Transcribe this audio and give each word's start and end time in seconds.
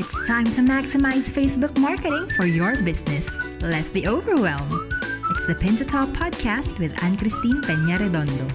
It's 0.00 0.26
time 0.26 0.46
to 0.52 0.62
maximize 0.62 1.28
Facebook 1.28 1.76
marketing 1.76 2.30
for 2.30 2.46
your 2.46 2.74
business. 2.80 3.36
Less 3.60 3.90
the 3.90 4.08
overwhelm. 4.08 4.88
It's 5.28 5.44
the 5.44 5.54
Pin 5.54 5.76
to 5.76 5.84
Top 5.84 6.08
podcast 6.16 6.78
with 6.78 6.96
Anne 7.04 7.18
Christine 7.18 7.60
Peña 7.60 8.00
Redondo. 8.00 8.48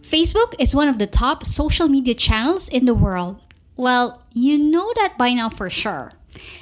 Facebook 0.00 0.54
is 0.60 0.76
one 0.76 0.86
of 0.86 1.00
the 1.00 1.08
top 1.08 1.44
social 1.44 1.88
media 1.88 2.14
channels 2.14 2.68
in 2.68 2.84
the 2.84 2.94
world. 2.94 3.42
Well, 3.76 4.22
you 4.32 4.56
know 4.56 4.92
that 4.94 5.18
by 5.18 5.34
now 5.34 5.48
for 5.48 5.68
sure. 5.68 6.12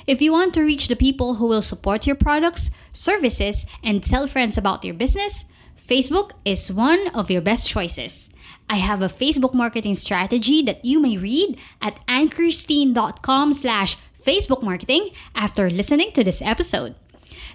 If 0.06 0.22
you 0.22 0.32
want 0.32 0.54
to 0.54 0.62
reach 0.62 0.88
the 0.88 0.96
people 0.96 1.34
who 1.34 1.48
will 1.48 1.60
support 1.60 2.06
your 2.06 2.16
products, 2.16 2.70
services, 2.92 3.66
and 3.84 4.02
tell 4.02 4.26
friends 4.26 4.56
about 4.56 4.86
your 4.86 4.94
business, 4.94 5.44
Facebook 5.76 6.30
is 6.46 6.72
one 6.72 7.08
of 7.08 7.30
your 7.30 7.42
best 7.42 7.68
choices. 7.68 8.30
I 8.72 8.76
have 8.76 9.02
a 9.02 9.08
Facebook 9.08 9.52
marketing 9.52 9.94
strategy 9.96 10.62
that 10.62 10.82
you 10.82 10.98
may 10.98 11.18
read 11.18 11.58
at 11.82 12.00
anchristine.com 12.06 13.52
slash 13.52 13.98
Facebook 14.18 14.62
marketing 14.62 15.10
after 15.34 15.68
listening 15.68 16.10
to 16.12 16.24
this 16.24 16.40
episode. 16.40 16.94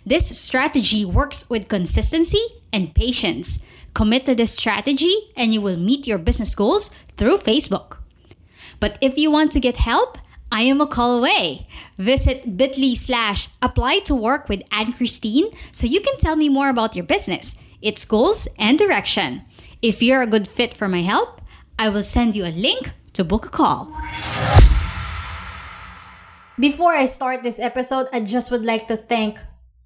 This 0.05 0.37
strategy 0.37 1.03
works 1.05 1.49
with 1.49 1.69
consistency 1.69 2.45
and 2.71 2.93
patience. 2.93 3.65
Commit 3.95 4.27
to 4.27 4.35
this 4.35 4.55
strategy 4.55 5.33
and 5.35 5.55
you 5.55 5.59
will 5.59 5.75
meet 5.75 6.05
your 6.05 6.19
business 6.19 6.53
goals 6.53 6.91
through 7.17 7.39
Facebook. 7.39 7.97
But 8.79 8.99
if 9.01 9.17
you 9.17 9.31
want 9.31 9.51
to 9.53 9.59
get 9.59 9.77
help, 9.77 10.19
I 10.51 10.61
am 10.69 10.79
a 10.79 10.85
call 10.85 11.17
away. 11.17 11.65
Visit 11.97 12.57
bit.ly 12.57 12.93
slash 12.93 13.49
apply 13.59 14.01
to 14.05 14.13
work 14.13 14.47
with 14.47 14.61
Anne 14.71 14.93
Christine 14.93 15.49
so 15.71 15.87
you 15.87 15.99
can 15.99 16.19
tell 16.19 16.35
me 16.35 16.47
more 16.47 16.69
about 16.69 16.95
your 16.95 17.05
business, 17.05 17.55
its 17.81 18.05
goals, 18.05 18.47
and 18.59 18.77
direction. 18.77 19.41
If 19.81 20.01
you're 20.01 20.23
a 20.23 20.27
good 20.27 20.47
fit 20.47 20.73
for 20.73 20.87
my 20.87 21.01
help, 21.01 21.39
I 21.77 21.89
will 21.89 22.01
send 22.01 22.35
you 22.35 22.45
a 22.45 22.49
link 22.49 22.91
to 23.13 23.23
book 23.23 23.45
a 23.45 23.49
call. 23.49 23.85
Before 26.59 26.93
I 26.93 27.05
start 27.05 27.43
this 27.43 27.59
episode, 27.59 28.07
I 28.11 28.21
just 28.21 28.49
would 28.49 28.65
like 28.65 28.87
to 28.87 28.97
thank 28.97 29.37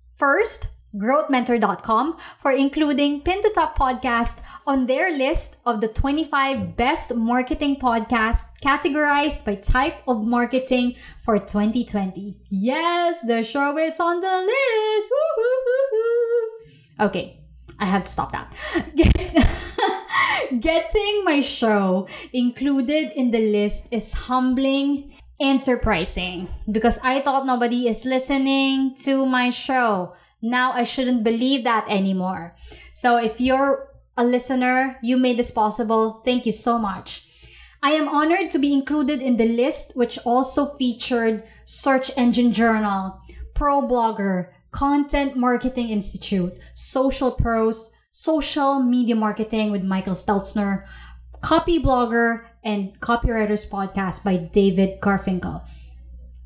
first 0.07 0.67
growthmentor.com 0.95 2.17
for 2.37 2.51
including 2.51 3.21
Pin 3.21 3.41
to 3.41 3.51
Top 3.53 3.77
podcast 3.77 4.41
on 4.65 4.85
their 4.85 5.11
list 5.11 5.57
of 5.65 5.81
the 5.81 5.89
25 5.89 6.77
best 6.77 7.13
marketing 7.13 7.75
podcasts 7.75 8.45
categorized 8.63 9.43
by 9.43 9.55
type 9.55 9.95
of 10.07 10.23
marketing 10.23 10.95
for 11.19 11.37
2020. 11.37 12.37
Yes, 12.49 13.23
the 13.27 13.43
show 13.43 13.77
is 13.77 13.99
on 13.99 14.21
the 14.21 14.37
list. 14.47 15.11
Okay, 16.99 17.41
I 17.79 17.85
have 17.85 18.03
to 18.03 18.09
stop 18.09 18.31
that. 18.31 19.67
Getting 20.59 21.23
my 21.23 21.39
show 21.39 22.07
included 22.33 23.13
in 23.15 23.31
the 23.31 23.39
list 23.39 23.87
is 23.89 24.11
humbling 24.27 25.13
and 25.39 25.61
surprising 25.61 26.49
because 26.69 26.99
I 27.01 27.21
thought 27.21 27.45
nobody 27.45 27.87
is 27.87 28.03
listening 28.03 28.95
to 29.03 29.25
my 29.25 29.49
show. 29.49 30.13
Now 30.41 30.73
I 30.73 30.83
shouldn't 30.83 31.23
believe 31.23 31.63
that 31.63 31.87
anymore. 31.87 32.53
So 32.91 33.15
if 33.15 33.39
you're 33.39 33.87
a 34.17 34.25
listener, 34.25 34.97
you 35.01 35.15
made 35.15 35.37
this 35.37 35.51
possible. 35.51 36.21
Thank 36.25 36.45
you 36.45 36.51
so 36.51 36.77
much. 36.77 37.25
I 37.81 37.91
am 37.91 38.09
honored 38.09 38.51
to 38.51 38.59
be 38.59 38.73
included 38.73 39.21
in 39.21 39.37
the 39.37 39.47
list, 39.47 39.95
which 39.95 40.19
also 40.25 40.65
featured 40.75 41.43
Search 41.63 42.11
Engine 42.17 42.51
Journal, 42.51 43.21
Pro 43.53 43.81
Blogger, 43.81 44.49
Content 44.71 45.37
Marketing 45.37 45.89
Institute, 45.89 46.53
Social 46.73 47.31
Pros, 47.31 47.93
Social 48.21 48.77
Media 48.77 49.15
Marketing 49.15 49.71
with 49.71 49.81
Michael 49.81 50.13
Stelzner, 50.13 50.85
Copy 51.41 51.81
Blogger, 51.81 52.45
and 52.63 52.93
Copywriters 53.01 53.67
Podcast 53.67 54.23
by 54.23 54.37
David 54.37 55.01
Garfinkel. 55.01 55.67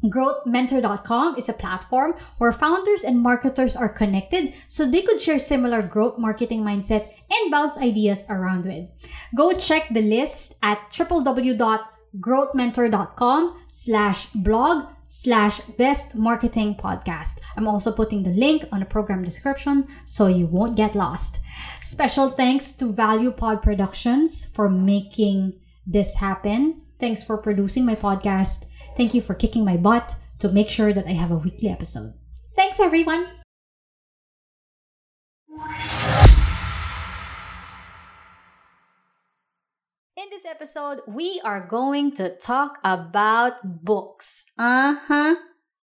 GrowthMentor.com 0.05 1.35
is 1.35 1.49
a 1.49 1.53
platform 1.53 2.13
where 2.37 2.53
founders 2.53 3.03
and 3.03 3.19
marketers 3.19 3.75
are 3.75 3.89
connected 3.89 4.53
so 4.69 4.89
they 4.89 5.01
could 5.01 5.21
share 5.21 5.37
similar 5.37 5.81
growth 5.81 6.17
marketing 6.17 6.63
mindset 6.63 7.11
and 7.29 7.51
bounce 7.51 7.77
ideas 7.77 8.23
around 8.29 8.63
with. 8.63 8.87
Go 9.35 9.51
check 9.51 9.89
the 9.91 10.01
list 10.01 10.53
at 10.63 10.79
www.growthmentor.com 10.91 13.61
slash 13.73 14.27
blog 14.31 14.94
slash 15.15 15.61
best 15.77 16.13
marketing 16.13 16.75
podcast. 16.75 17.39
I'm 17.55 17.69
also 17.69 17.89
putting 17.93 18.23
the 18.23 18.31
link 18.31 18.65
on 18.69 18.81
the 18.81 18.85
program 18.85 19.23
description 19.23 19.87
so 20.03 20.27
you 20.27 20.45
won't 20.45 20.75
get 20.75 20.93
lost. 20.93 21.39
Special 21.79 22.29
thanks 22.31 22.73
to 22.73 22.91
Value 22.91 23.31
Pod 23.31 23.61
Productions 23.61 24.43
for 24.43 24.67
making 24.67 25.53
this 25.87 26.15
happen. 26.15 26.81
Thanks 26.99 27.23
for 27.23 27.37
producing 27.37 27.85
my 27.85 27.95
podcast. 27.95 28.65
Thank 28.97 29.13
you 29.13 29.21
for 29.21 29.35
kicking 29.35 29.63
my 29.63 29.77
butt 29.77 30.17
to 30.39 30.49
make 30.49 30.69
sure 30.69 30.91
that 30.91 31.07
I 31.07 31.13
have 31.13 31.31
a 31.31 31.37
weekly 31.37 31.69
episode. 31.69 32.13
Thanks, 32.53 32.81
everyone. 32.81 33.25
In 40.25 40.31
this 40.31 40.45
episode, 40.45 41.01
we 41.05 41.39
are 41.45 41.67
going 41.67 42.11
to 42.13 42.35
talk 42.37 42.79
about 42.83 43.85
books. 43.85 44.49
Uh 44.57 44.95
huh. 45.05 45.35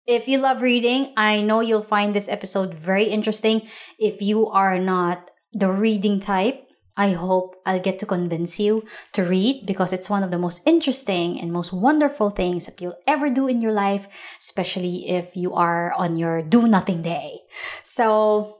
If 0.06 0.28
you 0.28 0.36
love 0.36 0.60
reading, 0.60 1.14
I 1.16 1.40
know 1.40 1.60
you'll 1.60 1.80
find 1.80 2.14
this 2.14 2.28
episode 2.28 2.76
very 2.76 3.04
interesting. 3.04 3.62
If 3.98 4.20
you 4.20 4.46
are 4.48 4.78
not 4.78 5.30
the 5.54 5.70
reading 5.70 6.20
type, 6.20 6.68
I 6.94 7.12
hope 7.12 7.56
I'll 7.64 7.80
get 7.80 7.98
to 8.00 8.06
convince 8.06 8.60
you 8.60 8.84
to 9.12 9.24
read 9.24 9.64
because 9.64 9.94
it's 9.94 10.10
one 10.10 10.22
of 10.22 10.30
the 10.30 10.38
most 10.38 10.60
interesting 10.66 11.40
and 11.40 11.50
most 11.50 11.72
wonderful 11.72 12.28
things 12.28 12.66
that 12.66 12.82
you'll 12.82 13.00
ever 13.06 13.30
do 13.30 13.48
in 13.48 13.62
your 13.62 13.72
life, 13.72 14.36
especially 14.38 15.08
if 15.08 15.36
you 15.36 15.54
are 15.54 15.94
on 15.94 16.16
your 16.16 16.42
do 16.42 16.68
nothing 16.68 17.00
day. 17.00 17.38
So, 17.82 18.57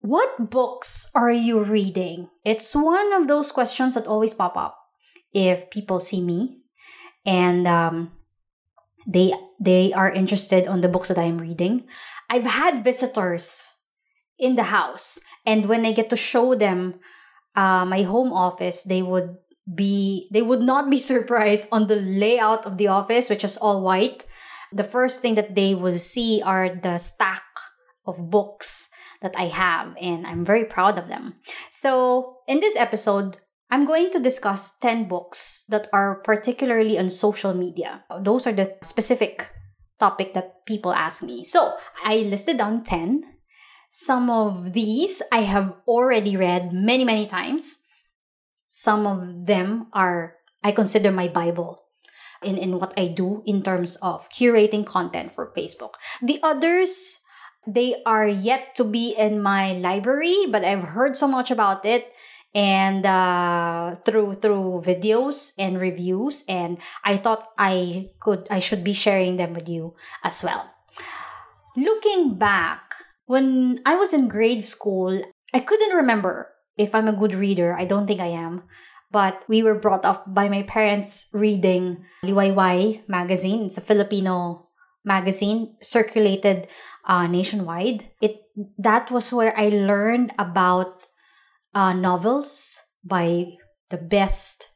what 0.00 0.50
books 0.50 1.10
are 1.14 1.30
you 1.30 1.62
reading? 1.62 2.28
It's 2.44 2.74
one 2.74 3.12
of 3.12 3.28
those 3.28 3.52
questions 3.52 3.94
that 3.94 4.06
always 4.06 4.34
pop 4.34 4.56
up 4.56 4.76
if 5.32 5.70
people 5.70 6.00
see 6.00 6.22
me 6.22 6.60
and 7.26 7.66
um, 7.66 8.12
they 9.06 9.32
they 9.60 9.92
are 9.92 10.10
interested 10.10 10.66
on 10.66 10.80
the 10.80 10.88
books 10.88 11.08
that 11.08 11.18
I'm 11.18 11.38
reading. 11.38 11.86
I've 12.28 12.46
had 12.46 12.84
visitors 12.84 13.72
in 14.38 14.56
the 14.56 14.72
house, 14.72 15.20
and 15.44 15.66
when 15.66 15.84
I 15.84 15.92
get 15.92 16.10
to 16.10 16.16
show 16.16 16.54
them 16.54 17.00
uh, 17.54 17.84
my 17.84 18.02
home 18.02 18.32
office, 18.32 18.84
they 18.84 19.02
would 19.02 19.36
be 19.68 20.28
they 20.32 20.42
would 20.42 20.62
not 20.62 20.90
be 20.90 20.98
surprised 21.12 21.68
on 21.72 21.86
the 21.86 21.96
layout 21.96 22.64
of 22.66 22.78
the 22.78 22.88
office, 22.88 23.28
which 23.28 23.44
is 23.44 23.56
all 23.56 23.82
white. 23.82 24.24
The 24.72 24.84
first 24.84 25.20
thing 25.20 25.34
that 25.34 25.56
they 25.56 25.74
will 25.74 25.96
see 25.96 26.40
are 26.42 26.70
the 26.70 26.96
stack 26.98 27.42
of 28.06 28.30
books 28.30 28.88
that 29.20 29.34
I 29.36 29.46
have, 29.46 29.96
and 30.00 30.26
I'm 30.26 30.44
very 30.44 30.64
proud 30.64 30.98
of 30.98 31.08
them. 31.08 31.36
So, 31.70 32.38
in 32.48 32.60
this 32.60 32.76
episode, 32.76 33.36
I'm 33.70 33.84
going 33.84 34.10
to 34.10 34.18
discuss 34.18 34.76
10 34.78 35.06
books 35.08 35.64
that 35.68 35.88
are 35.92 36.16
particularly 36.22 36.98
on 36.98 37.08
social 37.10 37.54
media. 37.54 38.04
Those 38.22 38.46
are 38.46 38.52
the 38.52 38.76
specific 38.82 39.48
topic 39.98 40.34
that 40.34 40.66
people 40.66 40.92
ask 40.92 41.22
me. 41.22 41.44
So, 41.44 41.76
I 42.04 42.26
listed 42.26 42.58
down 42.58 42.82
10. 42.82 43.24
Some 43.90 44.30
of 44.30 44.72
these 44.72 45.22
I 45.32 45.40
have 45.40 45.74
already 45.86 46.36
read 46.36 46.72
many, 46.72 47.04
many 47.04 47.26
times. 47.26 47.84
Some 48.66 49.06
of 49.06 49.46
them 49.46 49.88
are, 49.92 50.36
I 50.62 50.72
consider 50.72 51.10
my 51.10 51.28
Bible 51.28 51.82
in, 52.42 52.56
in 52.56 52.78
what 52.78 52.94
I 52.96 53.08
do 53.08 53.42
in 53.44 53.62
terms 53.62 53.96
of 53.96 54.28
curating 54.30 54.86
content 54.86 55.32
for 55.32 55.52
Facebook. 55.56 55.94
The 56.22 56.38
others 56.42 57.20
they 57.66 58.02
are 58.06 58.26
yet 58.26 58.74
to 58.76 58.84
be 58.84 59.14
in 59.16 59.42
my 59.42 59.72
library, 59.72 60.46
but 60.48 60.64
I've 60.64 60.96
heard 60.96 61.16
so 61.16 61.28
much 61.28 61.50
about 61.50 61.84
it 61.84 62.12
and 62.54 63.06
uh, 63.06 63.94
through 64.04 64.34
through 64.34 64.82
videos 64.82 65.54
and 65.58 65.80
reviews 65.80 66.42
and 66.48 66.78
i 67.04 67.16
thought 67.16 67.46
i 67.58 68.10
could 68.18 68.46
i 68.50 68.58
should 68.58 68.82
be 68.82 68.92
sharing 68.92 69.36
them 69.36 69.54
with 69.54 69.68
you 69.68 69.94
as 70.24 70.42
well. 70.42 70.66
Looking 71.76 72.34
back 72.34 72.94
when 73.26 73.80
i 73.86 73.94
was 73.94 74.12
in 74.12 74.26
grade 74.26 74.62
school 74.62 75.22
i 75.54 75.60
couldn't 75.60 75.94
remember 75.94 76.50
if 76.76 76.94
i'm 76.94 77.08
a 77.08 77.14
good 77.16 77.34
reader. 77.34 77.76
I 77.76 77.84
don't 77.84 78.06
think 78.06 78.20
i 78.20 78.32
am. 78.32 78.64
But 79.10 79.42
we 79.48 79.62
were 79.62 79.74
brought 79.74 80.06
up 80.06 80.22
by 80.32 80.48
my 80.48 80.62
parents 80.62 81.30
reading 81.34 82.06
liwayway 82.22 83.08
magazine. 83.08 83.66
It's 83.66 83.78
a 83.78 83.82
filipino 83.82 84.69
magazine 85.04 85.76
circulated 85.80 86.68
uh, 87.04 87.26
nationwide. 87.26 88.10
It 88.20 88.42
that 88.78 89.10
was 89.10 89.32
where 89.32 89.56
I 89.56 89.68
learned 89.68 90.32
about 90.38 91.06
uh, 91.74 91.92
novels 91.92 92.82
by 93.04 93.56
the 93.90 93.98
best 93.98 94.68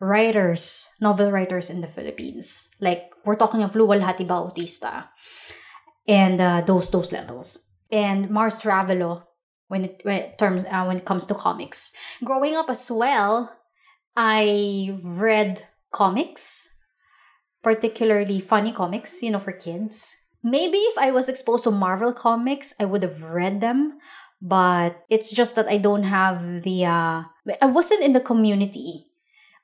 writers, 0.00 0.88
novel 1.00 1.30
writers 1.30 1.70
in 1.70 1.80
the 1.80 1.86
Philippines. 1.86 2.68
Like 2.80 3.10
we're 3.24 3.36
talking 3.36 3.62
of 3.62 3.72
Luwalhati 3.72 4.26
Bautista 4.26 5.10
and 6.08 6.40
uh, 6.40 6.60
those 6.62 6.90
those 6.90 7.12
levels. 7.12 7.66
And 7.90 8.30
Mars 8.30 8.62
Ravelo 8.62 9.24
when 9.68 9.84
it, 9.84 10.00
when 10.02 10.20
it 10.20 10.38
terms 10.38 10.64
uh, 10.64 10.84
when 10.84 10.96
it 10.96 11.04
comes 11.04 11.26
to 11.26 11.34
comics. 11.34 11.92
Growing 12.24 12.56
up 12.56 12.68
as 12.68 12.90
well, 12.90 13.56
I 14.16 14.98
read 15.02 15.62
comics, 15.92 16.68
particularly 17.62 18.40
funny 18.40 18.72
comics, 18.72 19.22
you 19.22 19.30
know, 19.30 19.38
for 19.38 19.52
kids. 19.52 20.16
Maybe 20.42 20.78
if 20.78 20.96
I 20.98 21.10
was 21.10 21.28
exposed 21.28 21.64
to 21.64 21.70
Marvel 21.70 22.12
comics, 22.12 22.74
I 22.80 22.86
would 22.86 23.02
have 23.02 23.22
read 23.22 23.60
them, 23.60 23.98
but 24.40 25.04
it's 25.10 25.30
just 25.30 25.54
that 25.56 25.68
I 25.68 25.76
don't 25.76 26.04
have 26.04 26.62
the 26.62 26.86
uh 26.86 27.24
I 27.60 27.66
wasn't 27.66 28.02
in 28.02 28.12
the 28.12 28.24
community 28.24 29.12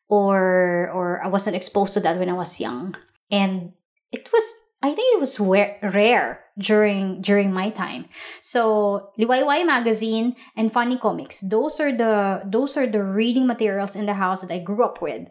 or 0.08 0.90
or 0.92 1.22
I 1.24 1.28
wasn't 1.28 1.56
exposed 1.56 1.94
to 1.94 2.00
that 2.00 2.18
when 2.18 2.28
I 2.28 2.34
was 2.34 2.60
young. 2.60 2.94
And 3.30 3.72
it 4.12 4.28
was 4.32 4.54
I 4.82 4.92
think 4.92 5.16
it 5.16 5.20
was 5.20 5.40
rare 5.40 6.44
during 6.58 7.22
during 7.22 7.52
my 7.52 7.70
time. 7.70 8.06
So 8.40 9.10
Liwayway 9.18 9.64
magazine 9.66 10.36
and 10.56 10.70
Funny 10.70 10.98
Comics, 10.98 11.40
those 11.40 11.80
are 11.80 11.92
the 11.92 12.42
those 12.44 12.76
are 12.76 12.86
the 12.86 13.02
reading 13.02 13.46
materials 13.46 13.96
in 13.96 14.06
the 14.06 14.14
house 14.14 14.42
that 14.42 14.52
I 14.52 14.58
grew 14.58 14.84
up 14.84 15.00
with. 15.00 15.28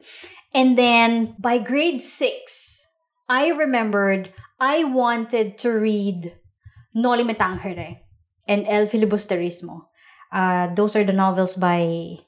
And 0.55 0.77
then 0.77 1.35
by 1.37 1.57
grade 1.57 2.01
six, 2.01 2.87
I 3.27 3.49
remembered 3.49 4.31
I 4.57 4.85
wanted 4.85 5.57
to 5.59 5.69
read 5.71 6.33
Noli 6.93 7.25
Me 7.25 7.33
Tangere 7.33 7.99
and 8.47 8.65
El 8.65 8.85
Filibusterismo. 8.87 9.87
Uh, 10.31 10.73
those 10.73 10.95
are 10.95 11.03
the 11.03 11.11
novels 11.11 11.57
by 11.57 12.19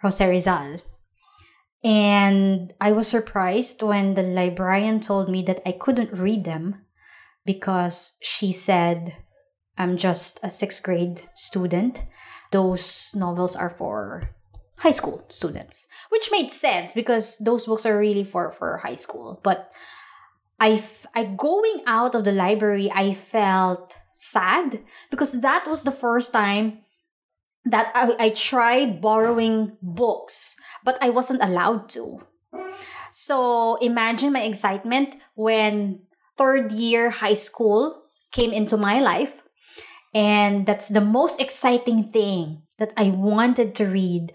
Jose 0.00 0.22
Rizal. 0.22 0.76
And 1.82 2.72
I 2.80 2.92
was 2.92 3.08
surprised 3.08 3.82
when 3.82 4.14
the 4.14 4.22
librarian 4.22 5.00
told 5.00 5.28
me 5.28 5.42
that 5.42 5.60
I 5.66 5.72
couldn't 5.72 6.16
read 6.16 6.44
them 6.44 6.86
because 7.44 8.16
she 8.22 8.52
said 8.52 9.16
I'm 9.76 9.96
just 9.96 10.38
a 10.44 10.50
sixth 10.50 10.84
grade 10.84 11.22
student. 11.34 12.04
Those 12.52 13.12
novels 13.16 13.56
are 13.56 13.70
for 13.70 14.30
high 14.82 14.90
school 14.90 15.24
students, 15.28 15.86
which 16.10 16.30
made 16.32 16.50
sense 16.50 16.92
because 16.92 17.38
those 17.38 17.66
books 17.66 17.86
are 17.86 17.98
really 17.98 18.24
for, 18.24 18.50
for 18.50 18.78
high 18.78 18.98
school. 18.98 19.40
But 19.42 19.72
I, 20.58 20.82
I 21.14 21.24
going 21.24 21.82
out 21.86 22.14
of 22.14 22.24
the 22.24 22.32
library, 22.32 22.90
I 22.92 23.12
felt 23.12 23.96
sad 24.12 24.82
because 25.10 25.40
that 25.40 25.66
was 25.66 25.84
the 25.84 25.90
first 25.90 26.32
time 26.32 26.80
that 27.64 27.92
I, 27.94 28.14
I 28.18 28.28
tried 28.30 29.00
borrowing 29.00 29.76
books, 29.80 30.56
but 30.84 30.98
I 31.00 31.10
wasn't 31.10 31.42
allowed 31.42 31.88
to. 31.90 32.18
So 33.12 33.76
imagine 33.76 34.32
my 34.32 34.42
excitement 34.42 35.14
when 35.34 36.00
third 36.36 36.72
year 36.72 37.10
high 37.10 37.34
school 37.34 38.02
came 38.32 38.52
into 38.52 38.76
my 38.76 39.00
life. 39.00 39.42
And 40.14 40.66
that's 40.66 40.88
the 40.88 41.00
most 41.00 41.40
exciting 41.40 42.04
thing 42.04 42.62
that 42.78 42.92
I 42.96 43.08
wanted 43.10 43.74
to 43.76 43.86
read. 43.86 44.32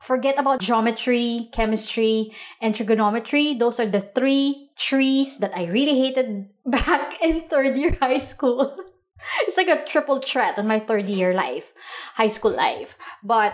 Forget 0.00 0.38
about 0.38 0.60
geometry, 0.60 1.48
chemistry, 1.52 2.32
and 2.60 2.74
trigonometry. 2.74 3.54
Those 3.54 3.78
are 3.78 3.86
the 3.86 4.00
three 4.00 4.70
trees 4.76 5.38
that 5.38 5.56
I 5.56 5.66
really 5.66 5.98
hated 5.98 6.48
back 6.66 7.22
in 7.22 7.42
third 7.42 7.76
year 7.76 7.96
high 8.00 8.18
school. 8.18 8.76
it's 9.42 9.56
like 9.56 9.68
a 9.68 9.84
triple 9.84 10.20
threat 10.20 10.58
on 10.58 10.66
my 10.66 10.78
third 10.78 11.08
year 11.08 11.34
life, 11.34 11.72
high 12.14 12.28
school 12.28 12.52
life. 12.52 12.96
But 13.22 13.52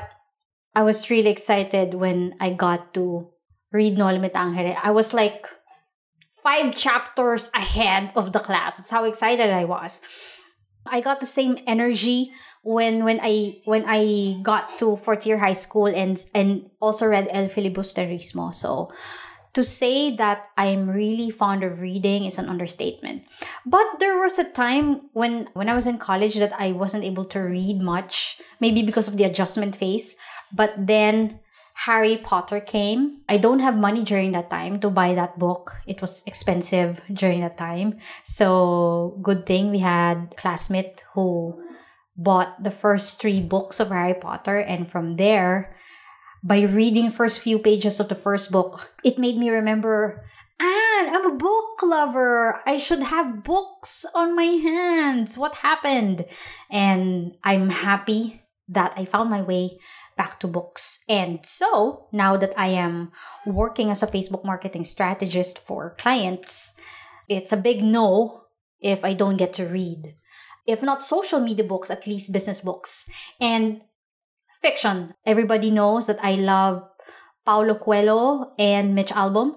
I 0.75 0.83
was 0.83 1.11
really 1.11 1.31
excited 1.31 1.95
when 1.95 2.35
I 2.41 2.51
got 2.51 2.95
to 2.95 3.31
read 3.73 3.99
Noli 3.99 4.19
Me 4.19 4.29
Tangere. 4.29 4.79
I 4.83 4.93
was 4.93 5.13
like 5.13 5.47
five 6.31 6.77
chapters 6.77 7.51
ahead 7.55 8.13
of 8.15 8.33
the 8.33 8.39
class. 8.39 8.79
That's 8.79 8.91
how 8.91 9.05
excited 9.05 9.51
I 9.51 9.65
was. 9.65 10.01
I 10.87 11.01
got 11.01 11.19
the 11.19 11.27
same 11.27 11.59
energy 11.67 12.31
when 12.67 13.05
when 13.07 13.21
I 13.23 13.63
when 13.65 13.85
I 13.87 14.43
got 14.43 14.77
to 14.83 14.99
fourth 14.99 15.25
year 15.25 15.39
high 15.39 15.55
school 15.55 15.87
and 15.87 16.19
and 16.35 16.69
also 16.83 17.07
read 17.07 17.31
El 17.31 17.47
Filibusterismo. 17.47 18.53
So 18.53 18.91
to 19.55 19.63
say 19.63 20.15
that 20.17 20.51
I'm 20.59 20.91
really 20.91 21.31
fond 21.31 21.63
of 21.63 21.81
reading 21.81 22.27
is 22.27 22.39
an 22.39 22.51
understatement. 22.51 23.23
But 23.65 23.87
there 24.01 24.19
was 24.19 24.39
a 24.39 24.51
time 24.51 25.09
when 25.15 25.49
when 25.55 25.71
I 25.71 25.79
was 25.79 25.87
in 25.87 26.03
college 26.03 26.35
that 26.43 26.53
I 26.59 26.73
wasn't 26.73 27.07
able 27.07 27.25
to 27.31 27.41
read 27.41 27.81
much, 27.81 28.43
maybe 28.61 28.83
because 28.83 29.07
of 29.07 29.17
the 29.17 29.25
adjustment 29.25 29.79
phase. 29.79 30.19
But 30.53 30.75
then 30.77 31.39
Harry 31.87 32.17
Potter 32.17 32.59
came. 32.59 33.21
I 33.29 33.37
don't 33.37 33.61
have 33.61 33.77
money 33.77 34.03
during 34.03 34.33
that 34.33 34.51
time 34.51 34.81
to 34.81 34.91
buy 34.91 35.15
that 35.15 35.39
book. 35.39 35.77
It 35.87 36.01
was 36.01 36.25
expensive 36.27 37.05
during 37.13 37.41
that 37.43 37.59
time. 37.59 38.01
So 38.25 39.19
good 39.23 39.47
thing 39.47 39.71
we 39.71 39.81
had 39.81 40.35
classmate 40.37 41.05
who 41.13 41.63
bought 42.17 42.63
the 42.63 42.71
first 42.71 43.21
three 43.21 43.41
books 43.41 43.81
of 43.81 43.89
Harry 43.89 44.15
Potter 44.15 44.59
and 44.59 44.89
from 44.89 45.13
there 45.13 45.77
by 46.43 46.63
reading 46.63 47.11
first 47.11 47.41
few 47.41 47.59
pages 47.59 47.99
of 47.99 48.09
the 48.09 48.15
first 48.15 48.53
book, 48.53 48.93
it 49.03 49.19
made 49.19 49.37
me 49.37 49.51
remember 49.51 50.25
Anne, 50.59 51.15
I'm 51.15 51.27
a 51.27 51.37
book 51.37 51.83
lover. 51.83 52.63
I 52.65 52.79
should 52.79 53.03
have 53.03 53.45
books 53.45 54.07
on 54.15 54.35
my 54.35 54.57
hands. 54.57 55.37
What 55.37 55.57
happened? 55.57 56.25
And 56.71 57.37
I'm 57.45 57.69
happy 57.69 58.43
that 58.69 58.95
I 58.97 59.05
found 59.05 59.29
my 59.29 59.43
way 59.43 59.79
back 60.17 60.41
to 60.41 60.47
books. 60.47 61.05
And 61.09 61.45
so 61.45 62.09
now 62.11 62.39
that 62.39 62.55
I 62.57 62.69
am 62.69 63.13
working 63.45 63.91
as 63.91 64.03
a 64.03 64.07
Facebook 64.07 64.45
marketing 64.45 64.85
strategist 64.85 65.59
for 65.59 65.95
clients, 65.99 66.75
it's 67.29 67.53
a 67.53 67.59
big 67.59 67.83
no 67.83 68.45
if 68.81 69.05
I 69.05 69.13
don't 69.13 69.37
get 69.37 69.53
to 69.55 69.67
read. 69.67 70.15
If 70.67 70.83
not 70.83 71.03
social 71.03 71.41
media 71.41 71.65
books, 71.65 71.91
at 71.91 72.07
least 72.07 72.33
business 72.33 72.61
books. 72.61 73.09
And 73.41 73.83
fiction. 74.61 75.15
Everybody 75.25 75.71
knows 75.71 76.07
that 76.07 76.19
I 76.23 76.35
love 76.35 76.83
Paulo 77.45 77.75
Coelho 77.75 78.53
and 78.59 78.95
Mitch 78.95 79.13
Albom. 79.13 79.55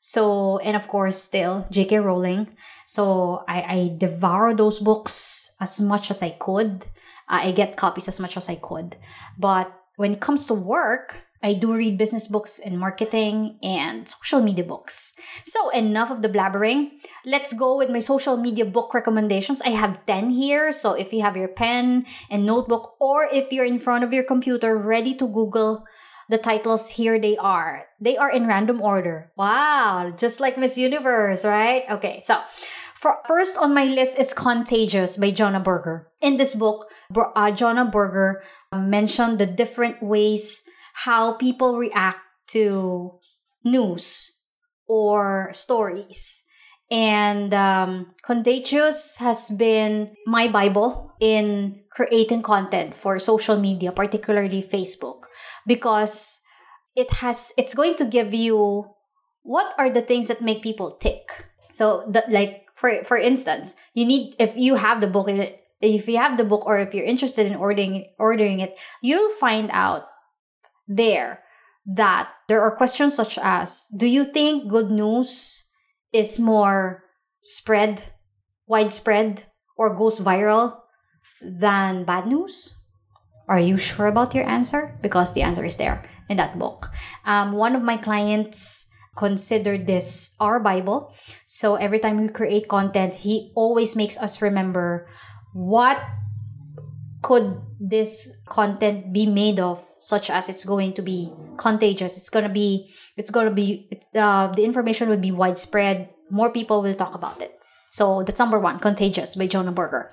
So, 0.00 0.58
and 0.58 0.76
of 0.76 0.88
course, 0.88 1.16
still 1.16 1.66
J.K. 1.70 1.98
Rowling. 2.00 2.50
So, 2.86 3.44
I, 3.48 3.62
I 3.62 3.96
devour 3.98 4.54
those 4.54 4.80
books 4.80 5.52
as 5.60 5.80
much 5.80 6.10
as 6.10 6.22
I 6.22 6.30
could. 6.30 6.86
I 7.28 7.52
get 7.52 7.76
copies 7.76 8.08
as 8.08 8.18
much 8.18 8.36
as 8.36 8.48
I 8.48 8.56
could. 8.56 8.96
But 9.38 9.72
when 9.96 10.12
it 10.12 10.20
comes 10.20 10.46
to 10.48 10.54
work, 10.54 11.22
I 11.42 11.54
do 11.54 11.74
read 11.74 11.96
business 11.96 12.28
books 12.28 12.58
and 12.58 12.78
marketing 12.78 13.56
and 13.62 14.06
social 14.06 14.42
media 14.42 14.64
books. 14.64 15.14
So, 15.44 15.70
enough 15.70 16.10
of 16.10 16.20
the 16.20 16.28
blabbering. 16.28 17.00
Let's 17.24 17.54
go 17.54 17.78
with 17.78 17.88
my 17.88 17.98
social 17.98 18.36
media 18.36 18.66
book 18.66 18.92
recommendations. 18.92 19.62
I 19.62 19.70
have 19.70 20.04
10 20.04 20.30
here. 20.30 20.70
So, 20.72 20.92
if 20.92 21.12
you 21.12 21.22
have 21.22 21.36
your 21.36 21.48
pen 21.48 22.04
and 22.28 22.44
notebook, 22.44 22.96
or 23.00 23.26
if 23.32 23.52
you're 23.52 23.64
in 23.64 23.78
front 23.78 24.04
of 24.04 24.12
your 24.12 24.24
computer 24.24 24.76
ready 24.76 25.14
to 25.14 25.26
Google 25.26 25.84
the 26.28 26.38
titles, 26.38 26.90
here 26.90 27.18
they 27.18 27.36
are. 27.36 27.86
They 28.00 28.16
are 28.16 28.30
in 28.30 28.46
random 28.46 28.80
order. 28.80 29.32
Wow, 29.36 30.12
just 30.16 30.40
like 30.40 30.56
Miss 30.56 30.78
Universe, 30.78 31.44
right? 31.44 31.84
Okay, 31.90 32.20
so 32.22 32.38
for, 32.94 33.18
first 33.26 33.56
on 33.58 33.74
my 33.74 33.84
list 33.84 34.18
is 34.18 34.32
Contagious 34.32 35.16
by 35.16 35.32
Jonah 35.32 35.58
Berger. 35.58 36.06
In 36.20 36.36
this 36.36 36.54
book, 36.54 36.86
uh, 37.16 37.50
Jonah 37.50 37.86
Berger 37.86 38.42
mentioned 38.72 39.38
the 39.38 39.46
different 39.46 40.02
ways 40.02 40.62
how 40.94 41.34
people 41.34 41.78
react 41.78 42.20
to 42.48 43.18
news 43.64 44.40
or 44.86 45.50
stories. 45.52 46.42
And 46.90 47.54
um, 47.54 48.14
Contagious 48.24 49.18
has 49.18 49.50
been 49.50 50.16
my 50.26 50.48
Bible 50.48 51.14
in 51.20 51.82
creating 51.92 52.42
content 52.42 52.94
for 52.94 53.18
social 53.18 53.56
media, 53.56 53.92
particularly 53.92 54.60
Facebook, 54.60 55.30
because 55.66 56.40
it 56.96 57.10
has 57.22 57.52
it's 57.56 57.74
going 57.74 57.94
to 57.96 58.04
give 58.04 58.34
you 58.34 58.90
what 59.42 59.72
are 59.78 59.90
the 59.90 60.02
things 60.02 60.26
that 60.28 60.42
make 60.42 60.62
people 60.62 60.90
tick. 60.90 61.46
So 61.70 62.04
that 62.10 62.30
like 62.32 62.66
for 62.74 63.04
for 63.04 63.16
instance, 63.16 63.74
you 63.94 64.04
need 64.04 64.34
if 64.40 64.56
you 64.56 64.74
have 64.74 65.00
the 65.00 65.06
book 65.06 65.28
if 65.80 66.08
you 66.08 66.18
have 66.18 66.36
the 66.36 66.44
book 66.44 66.66
or 66.66 66.78
if 66.78 66.92
you're 66.92 67.06
interested 67.06 67.46
in 67.46 67.54
ordering 67.54 68.10
ordering 68.18 68.58
it, 68.58 68.78
you'll 69.00 69.30
find 69.38 69.70
out 69.72 70.09
there 70.90 71.40
that 71.86 72.28
there 72.48 72.60
are 72.60 72.74
questions 72.74 73.14
such 73.14 73.38
as 73.40 73.86
do 73.96 74.06
you 74.06 74.24
think 74.24 74.68
good 74.68 74.90
news 74.90 75.70
is 76.12 76.38
more 76.38 77.04
spread 77.40 78.02
widespread 78.66 79.44
or 79.78 79.96
goes 79.96 80.20
viral 80.20 80.82
than 81.40 82.04
bad 82.04 82.26
news? 82.26 82.76
Are 83.48 83.58
you 83.58 83.78
sure 83.78 84.06
about 84.06 84.34
your 84.34 84.46
answer? 84.46 84.98
Because 85.02 85.32
the 85.32 85.42
answer 85.42 85.64
is 85.64 85.76
there 85.76 86.02
in 86.28 86.36
that 86.36 86.58
book. 86.58 86.86
Um, 87.24 87.52
one 87.52 87.74
of 87.74 87.82
my 87.82 87.96
clients 87.96 88.86
considered 89.16 89.86
this 89.86 90.36
our 90.38 90.60
bible. 90.60 91.12
So 91.46 91.74
every 91.74 91.98
time 91.98 92.20
we 92.20 92.28
create 92.28 92.68
content 92.68 93.14
he 93.14 93.52
always 93.56 93.96
makes 93.96 94.16
us 94.18 94.40
remember 94.42 95.08
what 95.52 95.98
could 97.22 97.60
this 97.78 98.40
content 98.46 99.12
be 99.12 99.26
made 99.26 99.60
of 99.60 99.82
such 99.98 100.30
as 100.30 100.48
it's 100.48 100.64
going 100.64 100.92
to 100.92 101.02
be 101.02 101.32
contagious 101.56 102.16
it's 102.16 102.30
going 102.30 102.44
to 102.44 102.52
be 102.52 102.90
it's 103.16 103.30
going 103.30 103.48
to 103.48 103.54
be 103.54 103.88
uh, 104.14 104.48
the 104.52 104.64
information 104.64 105.08
will 105.08 105.18
be 105.18 105.30
widespread 105.30 106.08
more 106.30 106.50
people 106.50 106.82
will 106.82 106.94
talk 106.94 107.14
about 107.14 107.42
it 107.42 107.58
so 107.90 108.22
that's 108.22 108.38
number 108.38 108.58
one 108.58 108.78
contagious 108.78 109.36
by 109.36 109.46
jonah 109.46 109.72
berger 109.72 110.10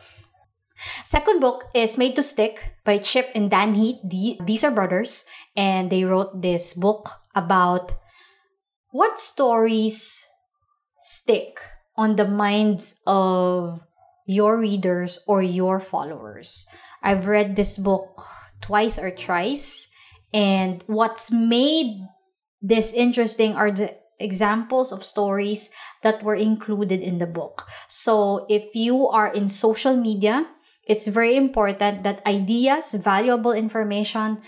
Second 1.04 1.40
book 1.40 1.66
is 1.74 1.98
Made 1.98 2.16
to 2.18 2.22
Stick 2.22 2.78
by 2.86 3.00
Chip 3.00 3.32
and 3.34 3.50
Dan 3.50 3.74
Heath. 3.74 3.98
These 4.46 4.64
are 4.64 4.70
brothers, 4.70 5.26
and 5.56 5.90
they 5.90 6.04
wrote 6.04 6.42
this 6.42 6.76
book 6.76 7.10
about 7.34 7.94
what 8.92 9.20
stories 9.20 10.28
stick 11.02 11.60
on 11.96 12.16
the 12.16 12.28
minds 12.28 13.02
of 13.08 13.86
your 14.28 14.58
readers 14.60 15.24
or 15.28 15.42
your 15.42 15.80
followers. 15.80 16.68
I've 17.04 17.27
read 17.27 17.56
this 17.56 17.77
book 17.77 18.22
twice 18.62 19.00
or 19.00 19.12
thrice, 19.12 19.89
and 20.34 20.84
what's 20.88 21.32
made 21.32 22.01
this 22.62 22.94
interesting 22.94 23.56
are 23.56 23.72
the 23.72 23.96
examples 24.20 24.92
of 24.92 25.04
stories 25.04 25.70
that 26.01 26.24
were 26.24 26.36
included 26.36 27.01
in 27.01 27.20
the 27.20 27.27
book. 27.27 27.68
So, 27.88 28.46
if 28.50 28.75
you 28.75 29.08
are 29.08 29.32
in 29.32 29.48
social 29.48 29.96
media, 29.96 30.48
it's 30.88 31.08
very 31.08 31.36
important 31.36 32.04
that 32.04 32.25
ideas, 32.25 32.94
valuable 32.96 33.51
information, 33.51 34.42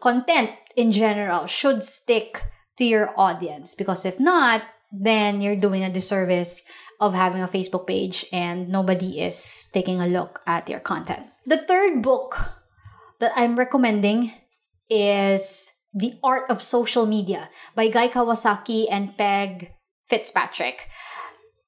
content 0.00 0.50
in 0.74 0.90
general 0.90 1.46
should 1.46 1.82
stick 1.82 2.42
to 2.78 2.84
your 2.84 3.12
audience 3.16 3.74
because 3.74 4.04
if 4.04 4.18
not, 4.18 4.62
then 4.90 5.40
you're 5.40 5.56
doing 5.56 5.84
a 5.84 5.92
disservice 5.92 6.64
of 7.00 7.14
having 7.14 7.42
a 7.42 7.48
Facebook 7.48 7.86
page 7.86 8.24
and 8.32 8.68
nobody 8.68 9.20
is 9.20 9.68
taking 9.72 10.00
a 10.00 10.06
look 10.06 10.40
at 10.46 10.68
your 10.68 10.80
content. 10.80 11.31
The 11.44 11.56
third 11.58 12.02
book 12.02 12.38
that 13.18 13.32
I'm 13.34 13.58
recommending 13.58 14.30
is 14.88 15.74
The 15.92 16.14
Art 16.22 16.48
of 16.48 16.62
Social 16.62 17.04
Media 17.04 17.50
by 17.74 17.88
Guy 17.88 18.06
Kawasaki 18.06 18.86
and 18.90 19.16
Peg 19.18 19.74
Fitzpatrick. 20.06 20.88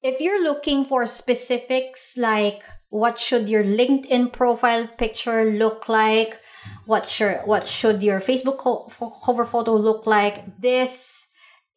If 0.01 0.21
you're 0.21 0.41
looking 0.41 0.85
for 0.85 1.05
specifics 1.05 2.15
like 2.15 2.63
what 2.87 3.19
should 3.19 3.49
your 3.49 3.65
LinkedIn 3.65 4.31
profile 4.31 4.87
picture 4.87 5.43
look 5.51 5.89
like, 5.89 6.39
what 6.85 7.09
should 7.09 7.41
what 7.43 7.67
should 7.67 8.01
your 8.01 8.21
Facebook 8.21 8.57
co- 8.59 8.87
cover 9.25 9.43
photo 9.43 9.75
look 9.75 10.07
like, 10.07 10.61
this 10.61 11.27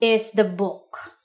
is 0.00 0.30
the 0.32 0.44
book. 0.44 1.18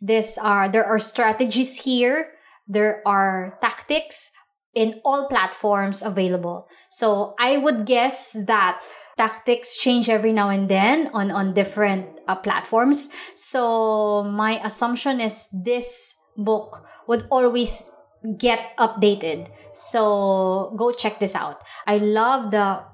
This 0.00 0.38
are 0.38 0.68
there 0.70 0.86
are 0.86 0.98
strategies 0.98 1.84
here, 1.84 2.32
there 2.66 3.02
are 3.04 3.58
tactics 3.60 4.32
in 4.76 5.00
all 5.04 5.26
platforms 5.26 6.04
available. 6.04 6.68
So 6.90 7.34
I 7.40 7.56
would 7.56 7.86
guess 7.86 8.36
that 8.46 8.78
tactics 9.16 9.76
change 9.76 10.12
every 10.12 10.36
now 10.36 10.52
and 10.52 10.68
then 10.68 11.08
on 11.16 11.32
on 11.32 11.56
different 11.56 12.06
uh, 12.28 12.36
platforms. 12.36 13.08
So 13.34 14.22
my 14.22 14.60
assumption 14.62 15.18
is 15.18 15.48
this 15.50 16.14
book 16.36 16.84
would 17.08 17.24
always 17.32 17.90
get 18.36 18.76
updated. 18.76 19.48
So 19.72 20.76
go 20.76 20.92
check 20.92 21.18
this 21.18 21.34
out. 21.34 21.64
I 21.88 21.96
love 21.96 22.52
the 22.52 22.84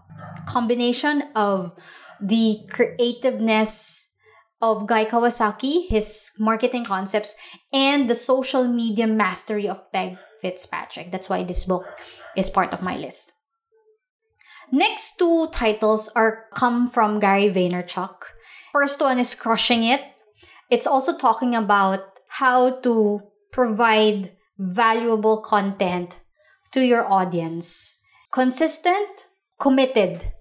combination 0.47 1.35
of 1.35 1.75
the 2.23 2.63
creativeness 2.71 4.09
of 4.63 4.87
Guy 4.87 5.05
Kawasaki, 5.05 5.91
his 5.91 6.31
marketing 6.39 6.85
concepts, 6.85 7.35
and 7.73 8.09
the 8.09 8.15
social 8.15 8.63
media 8.69 9.09
mastery 9.09 9.67
of 9.67 9.83
Peg 9.91 10.15
Fitzpatrick. 10.43 11.13
That's 11.13 11.31
why 11.31 11.45
this 11.45 11.65
book 11.65 11.87
is 12.37 12.51
part 12.51 12.75
of 12.75 12.83
my 12.83 12.97
list. 12.97 13.33
Next 14.73 15.19
two 15.19 15.49
titles 15.53 16.11
are 16.17 16.47
come 16.55 16.89
from 16.89 17.21
Gary 17.21 17.49
Vaynerchuk. 17.49 18.35
First 18.73 19.01
one 19.01 19.19
is 19.19 19.35
Crushing 19.35 19.85
It. 19.85 20.01
It's 20.71 20.87
also 20.87 21.17
talking 21.17 21.55
about 21.55 22.01
how 22.41 22.81
to 22.81 23.21
provide 23.53 24.33
valuable 24.59 25.43
content 25.43 26.21
to 26.73 26.81
your 26.81 27.05
audience. 27.05 28.01
Consistent, 28.33 29.29
committed. 29.61 30.33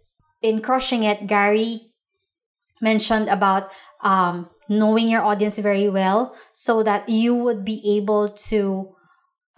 In 0.42 0.62
Crushing 0.62 1.04
It, 1.04 1.28
Gary 1.28 1.92
mentioned 2.82 3.28
about 3.28 3.70
um, 4.02 4.50
knowing 4.70 5.10
your 5.10 5.22
audience 5.22 5.60
very 5.60 5.90
well 5.90 6.34
so 6.54 6.82
that 6.84 7.10
you 7.10 7.36
would 7.36 7.66
be 7.66 7.84
able 7.98 8.30
to 8.50 8.96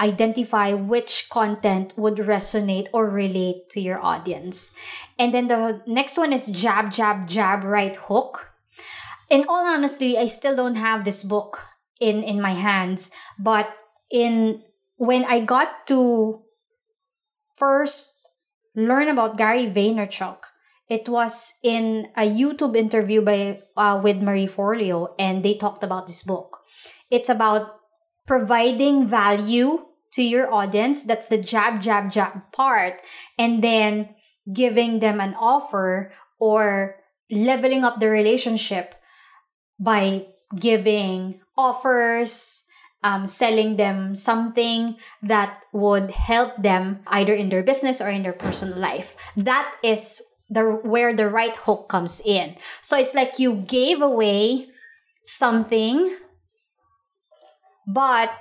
identify 0.02 0.74
which 0.74 1.30
content 1.30 1.94
would 1.98 2.18
resonate 2.18 2.88
or 2.94 3.10
relate 3.10 3.70
to 3.70 3.80
your 3.80 4.04
audience. 4.04 4.74
And 5.20 5.34
then 5.34 5.48
the 5.48 5.82
next 5.86 6.18
one 6.18 6.34
is 6.34 6.48
jab, 6.50 6.92
jab, 6.92 7.28
jab, 7.28 7.64
right 7.64 7.96
hook. 7.96 8.52
In 9.30 9.46
all 9.48 9.66
honesty, 9.66 10.18
I 10.18 10.28
still 10.28 10.56
don't 10.56 10.76
have 10.76 11.06
this 11.06 11.24
book 11.24 11.60
in 12.00 12.24
in 12.24 12.42
my 12.42 12.52
hands, 12.52 13.12
but 13.40 13.72
in 14.12 14.64
when 14.98 15.24
I 15.26 15.40
got 15.40 15.88
to 15.88 16.42
first 17.56 18.20
learn 18.76 19.08
about 19.08 19.38
Gary 19.38 19.68
Vaynerchuk, 19.68 20.38
it 20.90 21.08
was 21.08 21.54
in 21.64 22.08
a 22.18 22.28
YouTube 22.28 22.76
interview 22.76 23.22
by 23.22 23.64
uh, 23.78 24.00
with 24.04 24.22
Marie 24.22 24.48
Forleo, 24.48 25.16
and 25.18 25.44
they 25.44 25.56
talked 25.56 25.84
about 25.84 26.08
this 26.08 26.22
book. 26.22 26.60
It's 27.10 27.30
about 27.30 27.83
providing 28.26 29.06
value 29.06 29.86
to 30.14 30.24
your 30.24 30.52
audience. 30.54 31.04
That's 31.04 31.28
the 31.28 31.38
jab, 31.38 31.82
jab, 31.82 32.12
jab 32.12 32.52
part, 32.52 33.02
and 33.38 33.64
then 33.64 34.16
giving 34.52 35.00
them 35.00 35.20
an 35.20 35.36
offer 35.36 36.12
or 36.40 36.98
leveling 37.32 37.84
up 37.84 38.00
the 38.00 38.10
relationship 38.10 38.96
by 39.80 40.28
giving 40.60 41.42
offers, 41.58 42.66
um, 43.04 43.28
selling 43.28 43.76
them 43.76 44.16
something 44.16 44.98
that 45.22 45.62
would 45.74 46.12
help 46.12 46.56
them 46.58 47.00
either 47.08 47.34
in 47.34 47.50
their 47.50 47.64
business 47.64 48.00
or 48.02 48.10
in 48.10 48.24
their 48.24 48.34
personal 48.34 48.78
life. 48.78 49.16
That 49.36 49.76
is 49.84 50.22
the 50.50 50.64
where 50.84 51.14
the 51.14 51.30
right 51.30 51.56
hook 51.56 51.90
comes 51.90 52.22
in. 52.24 52.56
So 52.82 52.98
it's 52.98 53.16
like 53.16 53.40
you 53.40 53.56
gave 53.56 54.02
away 54.02 54.68
something, 55.24 56.18
but 57.88 58.32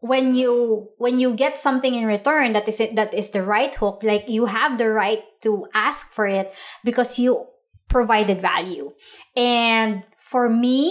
when 0.00 0.34
you 0.34 0.88
when 0.98 1.18
you 1.18 1.32
get 1.32 1.60
something 1.60 1.94
in 1.94 2.06
return 2.06 2.52
that 2.54 2.66
is 2.66 2.80
it 2.80 2.96
that 2.96 3.14
is 3.14 3.30
the 3.30 3.42
right 3.42 3.74
hook, 3.74 4.02
like 4.02 4.28
you 4.28 4.46
have 4.46 4.76
the 4.78 4.90
right 4.90 5.22
to 5.42 5.66
ask 5.74 6.10
for 6.10 6.26
it 6.26 6.52
because 6.84 7.18
you 7.18 7.46
provided 7.88 8.40
value. 8.40 8.90
And 9.36 10.02
for 10.18 10.48
me, 10.48 10.90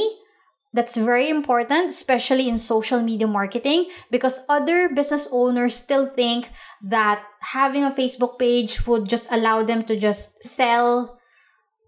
that's 0.71 0.95
very 0.95 1.27
important, 1.29 1.91
especially 1.91 2.47
in 2.47 2.57
social 2.57 3.01
media 3.01 3.27
marketing, 3.27 3.89
because 4.09 4.45
other 4.47 4.87
business 4.87 5.27
owners 5.31 5.75
still 5.75 6.07
think 6.07 6.49
that 6.85 7.25
having 7.41 7.83
a 7.83 7.91
Facebook 7.91 8.39
page 8.39 8.87
would 8.87 9.09
just 9.09 9.29
allow 9.31 9.63
them 9.63 9.83
to 9.83 9.97
just 9.97 10.41
sell 10.43 11.19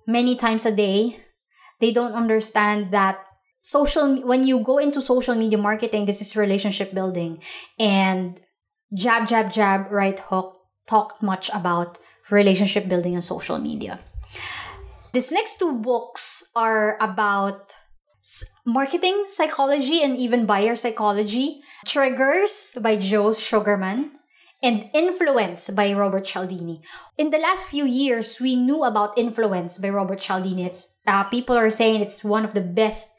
many 0.06 0.36
times 0.36 0.66
a 0.66 0.76
day. 0.76 1.24
They 1.80 1.92
don't 1.92 2.12
understand 2.12 2.92
that 2.92 3.24
social 3.64 4.22
when 4.28 4.46
you 4.46 4.60
go 4.60 4.78
into 4.78 5.02
social 5.02 5.34
media 5.34 5.58
marketing, 5.58 6.06
this 6.06 6.22
is 6.22 6.36
relationship 6.36 6.94
building. 6.94 7.42
And 7.80 8.40
jab, 8.94 9.28
jab, 9.28 9.52
jab, 9.52 9.90
right 9.90 10.20
hook 10.20 10.60
talked 10.86 11.24
much 11.24 11.50
about 11.56 11.98
relationship 12.30 12.88
building 12.88 13.16
on 13.16 13.22
social 13.24 13.58
media. 13.58 14.00
These 15.14 15.32
next 15.32 15.58
two 15.58 15.80
books 15.80 16.52
are 16.56 16.98
about 17.00 17.76
marketing 18.66 19.26
psychology 19.28 20.02
and 20.04 20.16
even 20.16 20.46
buyer 20.46 20.76
psychology, 20.76 21.62
Triggers 21.86 22.78
by 22.82 22.96
Joe 22.98 23.34
Sugarman, 23.34 24.12
and 24.64 24.90
Influence 24.94 25.70
by 25.70 25.92
Robert 25.94 26.26
Cialdini. 26.26 26.82
In 27.18 27.30
the 27.30 27.38
last 27.38 27.68
few 27.68 27.86
years, 27.86 28.40
we 28.40 28.56
knew 28.56 28.84
about 28.84 29.18
Influence 29.18 29.78
by 29.78 29.90
Robert 29.90 30.20
Cialdini. 30.20 30.66
It's 30.66 30.98
uh, 31.06 31.26
people 31.26 31.58
are 31.58 31.70
saying 31.70 32.02
it's 32.02 32.24
one 32.24 32.46
of 32.46 32.54
the 32.54 32.62
best 32.62 33.13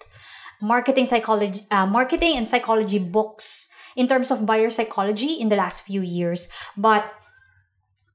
marketing 0.64 1.04
psychology, 1.04 1.66
uh, 1.70 1.84
marketing 1.84 2.36
and 2.36 2.46
psychology 2.46 2.98
books 2.98 3.68
in 3.96 4.08
terms 4.08 4.30
of 4.30 4.46
buyer 4.46 4.70
psychology 4.70 5.36
in 5.36 5.50
the 5.50 5.56
last 5.56 5.84
few 5.84 6.00
years. 6.00 6.48
But 6.76 7.04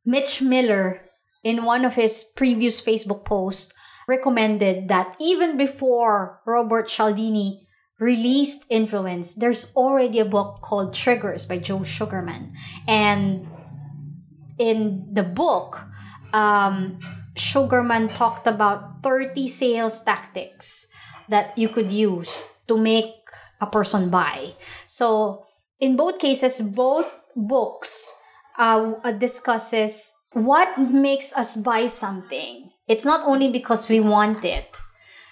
Mitch 0.03 0.41
Miller, 0.41 1.05
in 1.43 1.63
one 1.63 1.85
of 1.85 1.93
his 1.93 2.25
previous 2.35 2.81
Facebook 2.81 3.23
posts, 3.23 3.71
recommended 4.07 4.89
that 4.89 5.15
even 5.21 5.57
before 5.57 6.41
Robert 6.45 6.87
Cialdini 6.87 7.67
released 7.99 8.65
Influence, 8.69 9.35
there's 9.35 9.71
already 9.75 10.17
a 10.17 10.25
book 10.25 10.61
called 10.61 10.95
Triggers 10.95 11.45
by 11.45 11.59
Joe 11.59 11.83
Sugarman. 11.83 12.57
And 12.87 13.45
in 14.57 15.13
the 15.13 15.23
book, 15.23 15.85
um, 16.33 16.97
Sugarman 17.37 18.09
talked 18.09 18.47
about 18.47 19.03
30 19.03 19.47
sales 19.47 20.01
tactics 20.01 20.88
that 21.29 21.57
you 21.57 21.69
could 21.69 21.91
use 21.91 22.43
to 22.67 22.77
make 22.77 23.13
a 23.61 23.67
person 23.67 24.09
buy. 24.09 24.53
So 24.85 25.45
in 25.79 25.95
both 25.95 26.19
cases, 26.19 26.61
both 26.61 27.09
books 27.35 28.15
uh, 28.57 29.11
discusses 29.11 30.13
what 30.33 30.77
makes 30.77 31.33
us 31.33 31.55
buy 31.55 31.87
something 31.87 32.69
it's 32.89 33.05
not 33.05 33.23
only 33.23 33.51
because 33.51 33.87
we 33.87 34.01
want 34.01 34.43
it. 34.43 34.75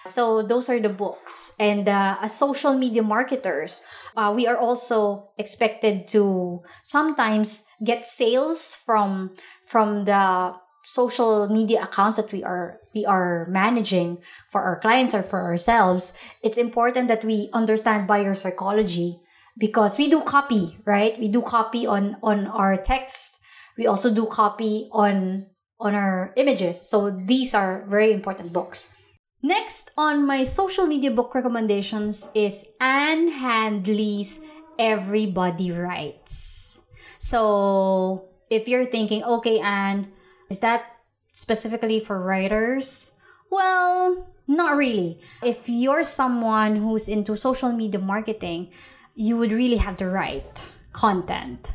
So 0.06 0.42
those 0.42 0.70
are 0.70 0.80
the 0.80 0.94
books. 0.94 1.54
And 1.60 1.90
uh, 1.90 2.18
as 2.22 2.38
social 2.38 2.78
media 2.78 3.04
marketers, 3.04 3.84
uh, 4.16 4.32
we 4.34 4.48
are 4.48 4.56
also 4.56 5.32
expected 5.38 6.08
to 6.10 6.62
sometimes 6.84 7.66
get 7.84 8.06
sales 8.06 8.74
from 8.76 9.36
from 9.66 10.06
the 10.06 10.56
social 10.88 11.52
media 11.52 11.84
accounts 11.84 12.16
that 12.16 12.32
we 12.32 12.44
are 12.48 12.80
we 12.96 13.04
are 13.06 13.46
managing 13.52 14.18
for 14.48 14.64
our 14.64 14.80
clients 14.80 15.14
or 15.14 15.22
for 15.22 15.44
ourselves 15.44 16.16
it's 16.42 16.58
important 16.58 17.12
that 17.12 17.28
we 17.28 17.50
understand 17.52 18.08
buyer 18.08 18.34
psychology 18.34 19.20
because 19.58 19.98
we 19.98 20.10
do 20.10 20.22
copy 20.22 20.78
right? 20.86 21.18
We 21.20 21.28
do 21.28 21.42
copy 21.42 21.86
on 21.86 22.18
on 22.24 22.48
our 22.48 22.78
text. 22.78 23.42
We 23.78 23.88
also 23.88 24.14
do 24.14 24.26
copy 24.26 24.90
on 24.92 25.48
on 25.80 25.94
our 25.94 26.34
images. 26.38 26.82
So 26.82 27.10
these 27.12 27.54
are 27.54 27.86
very 27.90 28.14
important 28.14 28.54
books. 28.54 28.98
Next 29.42 29.92
on 29.98 30.26
my 30.26 30.44
social 30.44 30.88
media 30.88 31.12
book 31.12 31.34
recommendations 31.36 32.30
is 32.34 32.66
ann 32.82 33.30
handley's 33.30 34.40
everybody 34.80 35.72
writes. 35.72 36.82
So 37.18 38.30
if 38.50 38.68
you're 38.68 38.86
thinking 38.86 39.24
okay 39.24 39.60
anne 39.60 40.14
is 40.50 40.60
that 40.60 40.98
specifically 41.32 42.00
for 42.00 42.20
writers? 42.20 43.18
Well, 43.50 44.34
not 44.48 44.76
really. 44.78 45.20
If 45.44 45.70
you're 45.70 46.04
someone 46.04 46.78
who's 46.78 47.08
into 47.08 47.36
social 47.36 47.72
media 47.72 48.00
marketing, 48.00 48.72
you 49.16 49.38
would 49.38 49.52
really 49.52 49.78
have 49.78 49.98
to 49.98 50.08
write 50.08 50.64
content. 50.94 51.74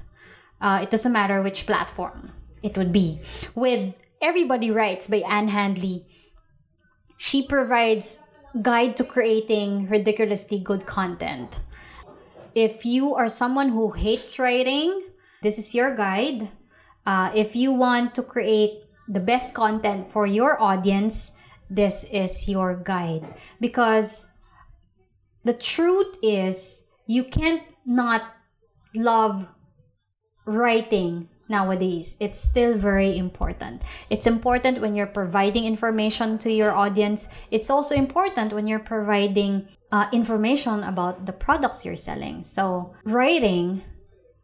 Uh, 0.60 0.80
it 0.82 0.90
doesn't 0.90 1.12
matter 1.12 1.42
which 1.42 1.66
platform 1.66 2.32
it 2.62 2.76
would 2.78 2.92
be. 2.92 3.20
With 3.54 3.94
Everybody 4.20 4.70
Writes 4.70 5.08
by 5.08 5.22
Ann 5.28 5.48
Handley, 5.48 6.06
she 7.18 7.46
provides 7.46 8.20
guide 8.60 8.96
to 8.96 9.04
creating 9.04 9.88
ridiculously 9.88 10.58
good 10.58 10.86
content. 10.86 11.60
If 12.54 12.84
you 12.84 13.14
are 13.14 13.28
someone 13.28 13.70
who 13.70 13.90
hates 13.90 14.38
writing, 14.38 15.02
this 15.42 15.58
is 15.58 15.74
your 15.74 15.96
guide. 15.96 16.48
Uh, 17.04 17.30
if 17.34 17.56
you 17.56 17.72
want 17.72 18.14
to 18.14 18.22
create 18.22 18.84
the 19.08 19.20
best 19.20 19.54
content 19.54 20.06
for 20.06 20.26
your 20.26 20.60
audience, 20.60 21.32
this 21.68 22.04
is 22.12 22.48
your 22.48 22.76
guide. 22.76 23.26
Because 23.60 24.30
the 25.44 25.52
truth 25.52 26.16
is, 26.22 26.88
you 27.06 27.24
can't 27.24 27.62
not 27.84 28.22
love 28.94 29.48
writing 30.46 31.28
nowadays. 31.48 32.16
It's 32.20 32.38
still 32.38 32.78
very 32.78 33.18
important. 33.18 33.82
It's 34.08 34.26
important 34.26 34.80
when 34.80 34.94
you're 34.94 35.06
providing 35.06 35.64
information 35.64 36.38
to 36.38 36.50
your 36.50 36.72
audience. 36.72 37.28
It's 37.50 37.70
also 37.70 37.94
important 37.94 38.52
when 38.52 38.66
you're 38.66 38.78
providing 38.78 39.68
uh, 39.90 40.08
information 40.12 40.82
about 40.84 41.26
the 41.26 41.32
products 41.32 41.84
you're 41.84 41.96
selling. 41.96 42.42
So, 42.42 42.94
writing 43.04 43.82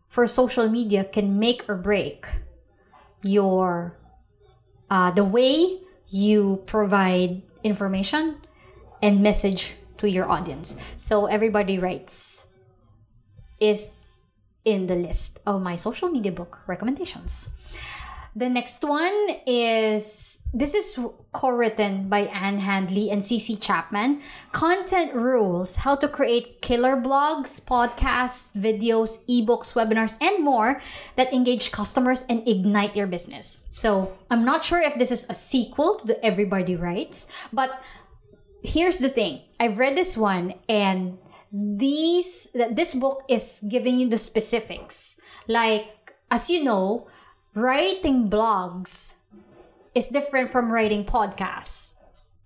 for 0.08 0.26
social 0.26 0.68
media 0.68 1.04
can 1.04 1.38
make 1.38 1.68
or 1.68 1.76
break 1.76 2.26
your 3.22 3.96
uh, 4.90 5.10
the 5.10 5.24
way 5.24 5.80
you 6.08 6.62
provide 6.66 7.42
information 7.62 8.36
and 9.02 9.22
message 9.22 9.74
to 9.98 10.08
your 10.08 10.28
audience. 10.30 10.76
So 10.96 11.26
everybody 11.26 11.78
writes 11.78 12.48
is 13.60 13.98
in 14.64 14.86
the 14.86 14.94
list 14.94 15.38
of 15.46 15.62
my 15.62 15.76
social 15.76 16.08
media 16.08 16.32
book 16.32 16.60
recommendations. 16.66 17.57
The 18.38 18.48
next 18.48 18.86
one 18.86 19.34
is 19.50 20.46
this 20.54 20.72
is 20.72 20.94
co-written 21.32 22.08
by 22.08 22.30
Ann 22.30 22.62
Handley 22.62 23.10
and 23.10 23.20
CC 23.20 23.58
Chapman. 23.58 24.22
Content 24.52 25.10
rules: 25.12 25.82
how 25.82 25.98
to 25.98 26.06
create 26.06 26.62
killer 26.62 26.94
blogs, 26.94 27.58
podcasts, 27.58 28.54
videos, 28.54 29.26
ebooks, 29.26 29.74
webinars, 29.74 30.14
and 30.22 30.44
more 30.44 30.78
that 31.16 31.34
engage 31.34 31.72
customers 31.72 32.22
and 32.30 32.46
ignite 32.46 32.94
your 32.94 33.08
business. 33.10 33.66
So 33.70 34.14
I'm 34.30 34.44
not 34.44 34.62
sure 34.62 34.78
if 34.78 34.94
this 34.94 35.10
is 35.10 35.26
a 35.28 35.34
sequel 35.34 35.98
to 35.98 36.06
the 36.06 36.24
Everybody 36.24 36.76
Writes, 36.76 37.26
but 37.52 37.82
here's 38.62 39.02
the 39.02 39.10
thing: 39.10 39.42
I've 39.58 39.82
read 39.82 39.98
this 39.98 40.14
one 40.14 40.54
and 40.68 41.18
these 41.50 42.54
that 42.54 42.78
this 42.78 42.94
book 42.94 43.26
is 43.26 43.66
giving 43.66 43.98
you 43.98 44.06
the 44.06 44.18
specifics 44.18 45.18
like 45.48 46.14
as 46.30 46.46
you 46.46 46.62
know 46.62 47.08
writing 47.60 48.30
blogs 48.30 49.16
is 49.94 50.08
different 50.08 50.50
from 50.50 50.70
writing 50.70 51.04
podcasts. 51.04 51.94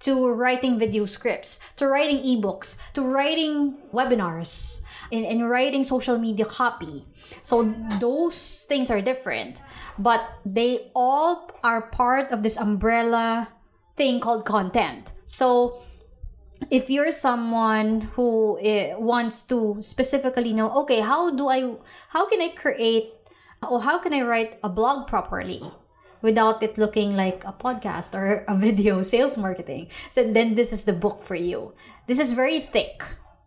To 0.02 0.34
writing 0.34 0.76
video 0.80 1.06
scripts 1.06 1.62
to 1.78 1.86
writing 1.86 2.18
ebooks 2.26 2.74
to 2.94 3.02
writing 3.02 3.78
webinars 3.94 4.82
and, 5.12 5.24
and 5.24 5.48
writing 5.48 5.84
social 5.84 6.18
media 6.18 6.44
copy. 6.44 7.06
So 7.44 7.72
those 8.00 8.66
things 8.66 8.90
are 8.90 9.00
different 9.00 9.62
but 9.96 10.26
they 10.44 10.90
all 10.96 11.48
are 11.62 11.82
part 11.82 12.32
of 12.32 12.42
this 12.42 12.56
umbrella 12.56 13.48
thing 13.96 14.18
called 14.18 14.44
content. 14.44 15.12
So 15.24 15.78
if 16.70 16.90
you're 16.90 17.12
someone 17.12 18.02
who 18.18 18.58
uh, 18.58 18.98
wants 18.98 19.44
to 19.44 19.78
specifically 19.80 20.52
know 20.52 20.70
okay 20.70 21.00
how 21.00 21.30
do 21.30 21.48
i 21.48 21.74
how 22.08 22.28
can 22.28 22.40
i 22.40 22.48
create 22.54 23.10
or 23.68 23.82
how 23.82 23.98
can 23.98 24.12
I 24.12 24.22
write 24.22 24.58
a 24.62 24.68
blog 24.68 25.06
properly 25.06 25.62
without 26.20 26.62
it 26.62 26.78
looking 26.78 27.16
like 27.16 27.44
a 27.44 27.52
podcast 27.52 28.14
or 28.14 28.44
a 28.48 28.56
video 28.56 29.02
sales 29.12 29.36
marketing? 29.36 29.88
So 30.10 30.30
then 30.30 30.54
this 30.54 30.72
is 30.72 30.84
the 30.84 30.92
book 30.92 31.22
for 31.22 31.34
you. 31.34 31.74
This 32.06 32.18
is 32.18 32.32
very 32.32 32.60
thick. 32.60 33.02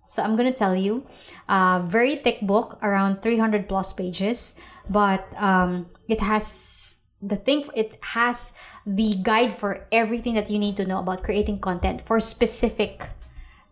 So 0.06 0.22
I'm 0.22 0.36
gonna 0.36 0.52
tell 0.54 0.76
you, 0.76 1.06
uh, 1.50 1.82
very 1.88 2.16
thick 2.16 2.42
book, 2.42 2.78
around 2.84 3.24
300 3.24 3.68
plus 3.68 3.92
pages, 3.92 4.54
but 4.90 5.26
um, 5.36 5.88
it 6.08 6.22
has 6.22 6.98
the 7.22 7.36
thing. 7.36 7.66
It 7.74 7.98
has 8.14 8.54
the 8.86 9.16
guide 9.24 9.52
for 9.52 9.88
everything 9.92 10.36
that 10.36 10.50
you 10.50 10.60
need 10.60 10.78
to 10.78 10.86
know 10.86 11.00
about 11.00 11.24
creating 11.24 11.60
content 11.60 12.06
for 12.06 12.20
specific 12.20 13.10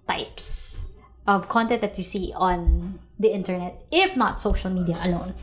types 0.08 0.86
of 1.28 1.48
content 1.48 1.82
that 1.82 1.98
you 2.00 2.04
see 2.04 2.34
on 2.36 3.00
the 3.20 3.32
internet, 3.32 3.86
if 3.92 4.18
not 4.18 4.42
social 4.42 4.72
media 4.72 5.00
alone. 5.04 5.36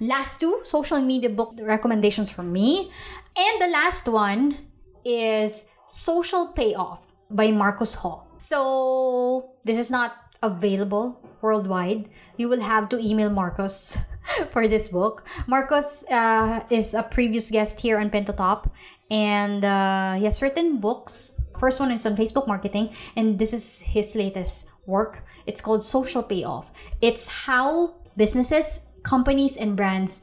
Last 0.00 0.40
two 0.40 0.60
social 0.64 1.00
media 1.00 1.28
book 1.28 1.60
recommendations 1.60 2.30
from 2.30 2.52
me. 2.52 2.90
And 3.36 3.60
the 3.60 3.68
last 3.68 4.08
one 4.08 4.56
is 5.04 5.66
Social 5.86 6.48
Payoff 6.48 7.12
by 7.30 7.50
Marcus 7.50 7.94
Ho. 7.96 8.22
So 8.40 9.50
this 9.64 9.76
is 9.76 9.90
not 9.90 10.16
available 10.42 11.20
worldwide. 11.42 12.08
You 12.38 12.48
will 12.48 12.60
have 12.60 12.88
to 12.90 12.98
email 12.98 13.28
Marcus 13.28 13.98
for 14.52 14.66
this 14.66 14.88
book. 14.88 15.26
Marcus 15.46 16.04
uh, 16.10 16.64
is 16.70 16.94
a 16.94 17.02
previous 17.02 17.50
guest 17.50 17.80
here 17.80 17.98
on 17.98 18.08
Pin 18.08 18.24
to 18.24 18.32
Top, 18.32 18.72
and 19.10 19.64
uh, 19.64 20.14
he 20.14 20.24
has 20.24 20.40
written 20.40 20.78
books. 20.78 21.40
First 21.58 21.78
one 21.78 21.90
is 21.90 22.06
on 22.06 22.16
Facebook 22.16 22.46
marketing, 22.46 22.90
and 23.16 23.38
this 23.38 23.52
is 23.52 23.80
his 23.80 24.14
latest 24.16 24.70
work. 24.86 25.24
It's 25.46 25.60
called 25.60 25.82
Social 25.82 26.22
Payoff. 26.22 26.72
It's 27.02 27.28
how 27.28 27.96
businesses 28.16 28.80
companies 29.10 29.58
and 29.58 29.74
brands 29.74 30.22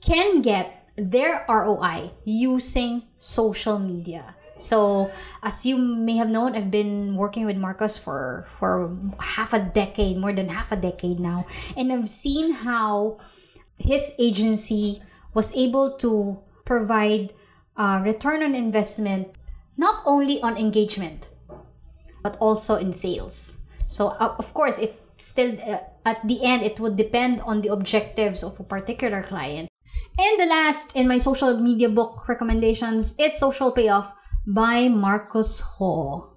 can 0.00 0.40
get 0.40 0.88
their 0.96 1.44
ROI 1.44 2.16
using 2.24 3.04
social 3.20 3.78
media. 3.78 4.34
So, 4.56 5.12
as 5.44 5.68
you 5.68 5.76
may 5.78 6.16
have 6.16 6.32
known, 6.32 6.56
I've 6.56 6.72
been 6.72 7.14
working 7.14 7.44
with 7.44 7.60
Marcus 7.60 8.00
for 8.00 8.48
for 8.48 8.90
half 9.20 9.52
a 9.52 9.60
decade, 9.60 10.16
more 10.16 10.32
than 10.32 10.48
half 10.48 10.72
a 10.72 10.80
decade 10.80 11.20
now, 11.20 11.46
and 11.76 11.92
I've 11.92 12.10
seen 12.10 12.66
how 12.66 13.22
his 13.78 14.16
agency 14.18 14.98
was 15.36 15.54
able 15.54 15.94
to 16.02 16.40
provide 16.66 17.30
uh, 17.78 18.02
return 18.02 18.42
on 18.42 18.58
investment 18.58 19.30
not 19.78 20.02
only 20.02 20.42
on 20.42 20.58
engagement 20.58 21.30
but 22.22 22.34
also 22.42 22.74
in 22.74 22.90
sales. 22.90 23.62
So, 23.86 24.18
uh, 24.18 24.34
of 24.38 24.52
course, 24.52 24.82
it 24.82 24.98
still 25.16 25.54
uh, 25.62 25.78
at 26.08 26.24
the 26.24 26.40
end 26.40 26.64
it 26.64 26.80
would 26.80 26.96
depend 26.96 27.44
on 27.44 27.60
the 27.60 27.68
objectives 27.68 28.42
of 28.42 28.56
a 28.58 28.64
particular 28.64 29.22
client. 29.22 29.68
And 30.16 30.40
the 30.40 30.46
last 30.48 30.96
in 30.96 31.06
my 31.06 31.18
social 31.18 31.60
media 31.60 31.88
book 31.88 32.26
recommendations 32.26 33.14
is 33.20 33.36
social 33.36 33.70
payoff 33.70 34.16
by 34.48 34.88
marcus 34.88 35.60
ho 35.60 36.32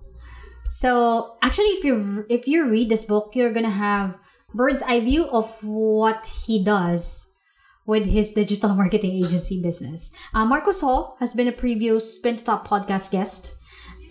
so 0.68 1.38
actually 1.42 1.80
if 1.80 1.86
you 1.86 2.26
if 2.28 2.46
you 2.46 2.68
read 2.68 2.90
this 2.90 3.06
book 3.06 3.32
you're 3.36 3.54
gonna 3.54 3.72
have 3.72 4.16
bird's 4.54 4.84
eye 4.84 5.00
view 5.00 5.32
of 5.32 5.48
what 5.64 6.28
he 6.46 6.62
does 6.64 7.32
with 7.86 8.06
his 8.06 8.32
digital 8.32 8.76
marketing 8.82 9.24
agency 9.24 9.62
business. 9.62 10.12
Uh, 10.34 10.44
marcus 10.44 10.82
ho 10.82 11.16
has 11.20 11.34
been 11.34 11.48
a 11.48 11.56
previous 11.56 12.16
spin 12.16 12.36
to 12.36 12.44
top 12.44 12.68
podcast 12.68 13.12
guest 13.12 13.56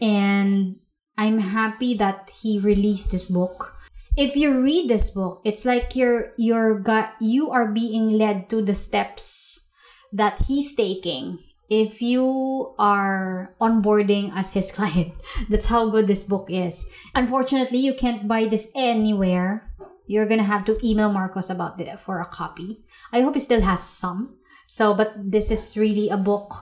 and 0.01 0.77
i'm 1.19 1.39
happy 1.39 1.93
that 1.93 2.31
he 2.41 2.59
released 2.59 3.11
this 3.11 3.27
book 3.27 3.77
if 4.17 4.37
you 4.37 4.61
read 4.61 4.89
this 4.89 5.11
book, 5.11 5.41
it's 5.45 5.65
like 5.65 5.95
you're 5.95 6.33
you're 6.37 6.79
got 6.79 7.15
you 7.21 7.51
are 7.51 7.71
being 7.71 8.19
led 8.19 8.51
to 8.51 8.63
the 8.63 8.75
steps 8.75 9.69
that 10.13 10.43
he's 10.47 10.75
taking 10.75 11.39
if 11.71 12.03
you 12.03 12.75
are 12.79 13.55
onboarding 13.61 14.33
as 14.35 14.53
his 14.53 14.73
client. 14.77 15.15
That's 15.49 15.67
how 15.67 15.89
good 15.89 16.07
this 16.07 16.25
book 16.25 16.51
is. 16.51 16.91
Unfortunately, 17.15 17.79
you 17.79 17.95
can't 17.95 18.27
buy 18.27 18.47
this 18.47 18.71
anywhere. 18.75 19.71
You're 20.07 20.27
gonna 20.27 20.49
have 20.49 20.65
to 20.67 20.79
email 20.83 21.13
Marcus 21.13 21.51
about 21.51 21.81
it 21.81 21.99
for 21.99 22.21
a 22.21 22.27
copy. 22.27 22.83
I 23.13 23.23
hope 23.23 23.35
he 23.35 23.41
still 23.41 23.63
has 23.63 23.83
some. 23.83 24.37
So, 24.67 24.95
but 24.95 25.15
this 25.17 25.51
is 25.51 25.77
really 25.77 26.11
a 26.11 26.17
book 26.17 26.55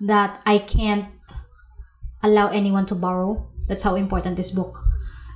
that 0.00 0.40
I 0.44 0.58
can't 0.58 1.08
allow 2.22 2.48
anyone 2.48 2.84
to 2.86 2.94
borrow. 2.94 3.48
That's 3.68 3.82
how 3.82 3.94
important 3.94 4.36
this 4.36 4.50
book 4.50 4.84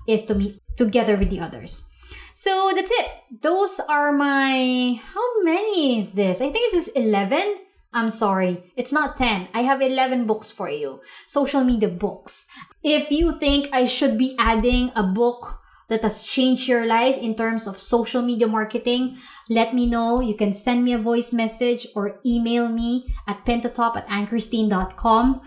is 0.07 0.24
to 0.27 0.35
me 0.35 0.61
together 0.77 1.17
with 1.17 1.31
the 1.31 1.41
others. 1.41 1.91
So 2.35 2.73
that's 2.75 2.91
it. 2.91 3.07
Those 3.43 3.81
are 3.89 4.13
my. 4.13 5.01
How 5.03 5.43
many 5.43 5.99
is 5.99 6.15
this? 6.15 6.41
I 6.41 6.51
think 6.51 6.73
this 6.73 6.89
is 6.89 6.95
11. 6.95 7.63
I'm 7.95 8.11
sorry, 8.11 8.75
it's 8.77 8.93
not 8.93 9.17
10. 9.17 9.49
I 9.55 9.61
have 9.63 9.81
11 9.81 10.27
books 10.27 10.51
for 10.51 10.69
you. 10.69 11.01
Social 11.27 11.63
media 11.63 11.89
books. 11.89 12.49
If 12.83 13.13
you 13.13 13.39
think 13.39 13.69
I 13.73 13.87
should 13.87 14.19
be 14.19 14.35
adding 14.37 14.91
a 14.97 15.05
book 15.05 15.63
that 15.89 16.03
has 16.03 16.25
changed 16.25 16.67
your 16.67 16.87
life 16.87 17.17
in 17.17 17.37
terms 17.37 17.69
of 17.69 17.79
social 17.79 18.21
media 18.21 18.49
marketing, 18.49 19.17
let 19.49 19.75
me 19.75 19.87
know. 19.87 20.21
You 20.21 20.35
can 20.35 20.55
send 20.55 20.83
me 20.83 20.93
a 20.93 20.99
voice 20.99 21.33
message 21.33 21.87
or 21.95 22.19
email 22.27 22.69
me 22.69 23.07
at 23.29 23.47
pintotop 23.47 23.97
at 23.97 24.09
anchristine.com. 24.09 25.41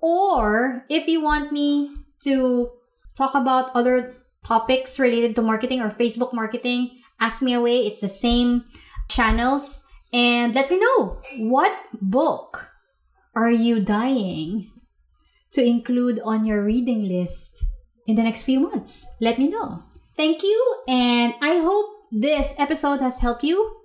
Or 0.00 0.84
if 0.88 1.06
you 1.06 1.22
want 1.22 1.52
me 1.52 1.94
to 2.24 2.70
talk 3.14 3.34
about 3.36 3.70
other 3.76 4.16
topics 4.44 4.98
related 4.98 5.36
to 5.36 5.42
marketing 5.42 5.80
or 5.80 5.88
Facebook 5.88 6.32
marketing, 6.32 6.98
ask 7.20 7.42
me 7.42 7.54
away. 7.54 7.86
It's 7.86 8.00
the 8.00 8.08
same 8.08 8.64
channels. 9.08 9.84
And 10.12 10.54
let 10.54 10.70
me 10.70 10.78
know 10.78 11.20
what 11.38 11.72
book 12.00 12.68
are 13.34 13.50
you 13.50 13.80
dying 13.80 14.70
to 15.52 15.64
include 15.64 16.20
on 16.24 16.44
your 16.44 16.64
reading 16.64 17.04
list 17.08 17.64
in 18.06 18.16
the 18.16 18.22
next 18.22 18.42
few 18.42 18.60
months? 18.60 19.06
Let 19.20 19.38
me 19.38 19.48
know. 19.48 19.84
Thank 20.16 20.42
you, 20.42 20.76
and 20.86 21.32
I 21.40 21.58
hope 21.58 21.86
this 22.12 22.54
episode 22.58 23.00
has 23.00 23.20
helped 23.20 23.42
you. 23.42 23.80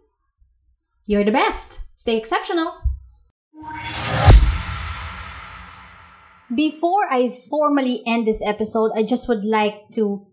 You're 1.06 1.24
the 1.24 1.32
best. 1.32 1.80
Stay 1.96 2.17
exceptional. 2.17 2.74
Before 6.54 7.08
I 7.10 7.30
formally 7.50 8.04
end 8.06 8.28
this 8.28 8.41
episode, 8.46 8.91
I 8.93 9.04
just 9.04 9.30
would 9.30 9.46
like 9.46 9.89
to 9.93 10.27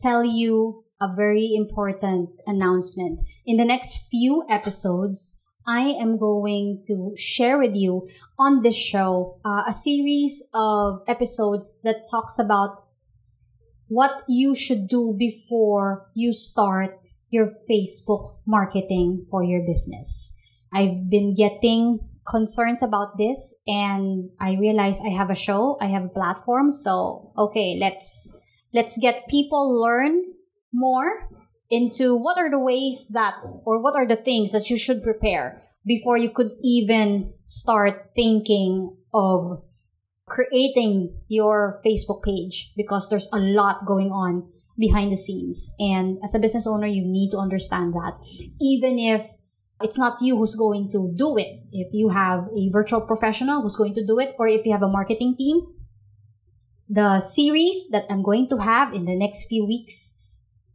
tell 0.00 0.24
you 0.24 0.84
a 1.00 1.14
very 1.14 1.52
important 1.54 2.30
announcement. 2.46 3.20
In 3.46 3.56
the 3.56 3.64
next 3.64 4.08
few 4.08 4.44
episodes, 4.48 5.44
I 5.66 5.80
am 5.80 6.18
going 6.18 6.82
to 6.86 7.14
share 7.16 7.58
with 7.58 7.74
you 7.74 8.06
on 8.38 8.62
this 8.62 8.76
show 8.76 9.40
uh, 9.44 9.62
a 9.66 9.72
series 9.72 10.46
of 10.52 11.00
episodes 11.08 11.80
that 11.82 12.08
talks 12.10 12.38
about 12.38 12.84
what 13.88 14.24
you 14.28 14.54
should 14.54 14.88
do 14.88 15.14
before 15.18 16.10
you 16.14 16.32
start 16.32 16.98
your 17.30 17.46
Facebook 17.70 18.36
marketing 18.46 19.22
for 19.30 19.42
your 19.42 19.62
business. 19.66 20.36
I've 20.72 21.08
been 21.08 21.34
getting 21.34 22.00
concerns 22.26 22.82
about 22.82 23.16
this 23.18 23.54
and 23.66 24.30
I 24.40 24.56
realize 24.56 25.00
I 25.00 25.10
have 25.10 25.30
a 25.30 25.34
show, 25.34 25.78
I 25.80 25.86
have 25.86 26.04
a 26.04 26.08
platform, 26.08 26.70
so 26.70 27.32
okay, 27.36 27.76
let's 27.80 28.38
let's 28.74 28.98
get 28.98 29.28
people 29.28 29.80
learn 29.80 30.20
more 30.72 31.30
into 31.70 32.16
what 32.16 32.36
are 32.36 32.50
the 32.50 32.58
ways 32.58 33.10
that 33.14 33.34
or 33.64 33.80
what 33.80 33.96
are 33.96 34.06
the 34.06 34.16
things 34.16 34.52
that 34.52 34.68
you 34.68 34.76
should 34.76 35.02
prepare 35.02 35.62
before 35.86 36.18
you 36.18 36.30
could 36.30 36.50
even 36.62 37.32
start 37.46 38.10
thinking 38.14 38.96
of 39.14 39.62
creating 40.26 41.14
your 41.28 41.74
Facebook 41.86 42.22
page 42.22 42.72
because 42.76 43.08
there's 43.08 43.28
a 43.32 43.38
lot 43.38 43.86
going 43.86 44.10
on 44.10 44.48
behind 44.78 45.12
the 45.12 45.16
scenes. 45.16 45.74
And 45.78 46.18
as 46.24 46.34
a 46.34 46.38
business 46.38 46.66
owner, 46.66 46.86
you 46.86 47.04
need 47.04 47.30
to 47.30 47.38
understand 47.38 47.94
that 47.94 48.18
even 48.60 48.98
if 48.98 49.26
it's 49.82 49.98
not 49.98 50.22
you 50.22 50.36
who's 50.36 50.54
going 50.54 50.90
to 50.90 51.12
do 51.14 51.36
it, 51.36 51.60
if 51.72 51.88
you 51.92 52.08
have 52.08 52.48
a 52.56 52.70
virtual 52.70 53.02
professional 53.02 53.62
who's 53.62 53.76
going 53.76 53.94
to 53.94 54.06
do 54.06 54.18
it, 54.18 54.34
or 54.38 54.48
if 54.48 54.64
you 54.64 54.72
have 54.72 54.82
a 54.82 54.88
marketing 54.88 55.36
team, 55.36 55.60
the 56.88 57.20
series 57.20 57.88
that 57.90 58.06
I'm 58.10 58.22
going 58.22 58.48
to 58.50 58.58
have 58.58 58.92
in 58.92 59.04
the 59.04 59.16
next 59.16 59.46
few 59.46 59.64
weeks 59.64 60.20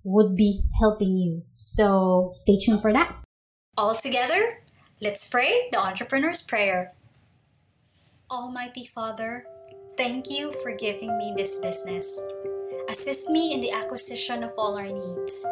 would 0.04 0.36
be 0.36 0.64
helping 0.80 1.18
you. 1.18 1.44
So 1.52 2.30
stay 2.34 2.60
tuned 2.60 2.82
for 2.82 2.94
that. 2.94 3.16
All 3.78 3.96
together, 3.96 4.60
let's 5.02 5.28
pray 5.30 5.70
the 5.72 5.80
entrepreneur's 5.80 6.42
prayer. 6.42 6.94
Almighty 8.32 8.86
Father, 8.86 9.46
thank 9.98 10.30
you 10.30 10.52
for 10.62 10.76
giving 10.76 11.18
me 11.18 11.34
this 11.36 11.60
business. 11.60 12.22
Assist 12.90 13.30
me 13.30 13.54
in 13.54 13.62
the 13.62 13.72
acquisition 13.72 14.44
of 14.44 14.52
all 14.58 14.78
our 14.78 14.90
needs 14.90 15.46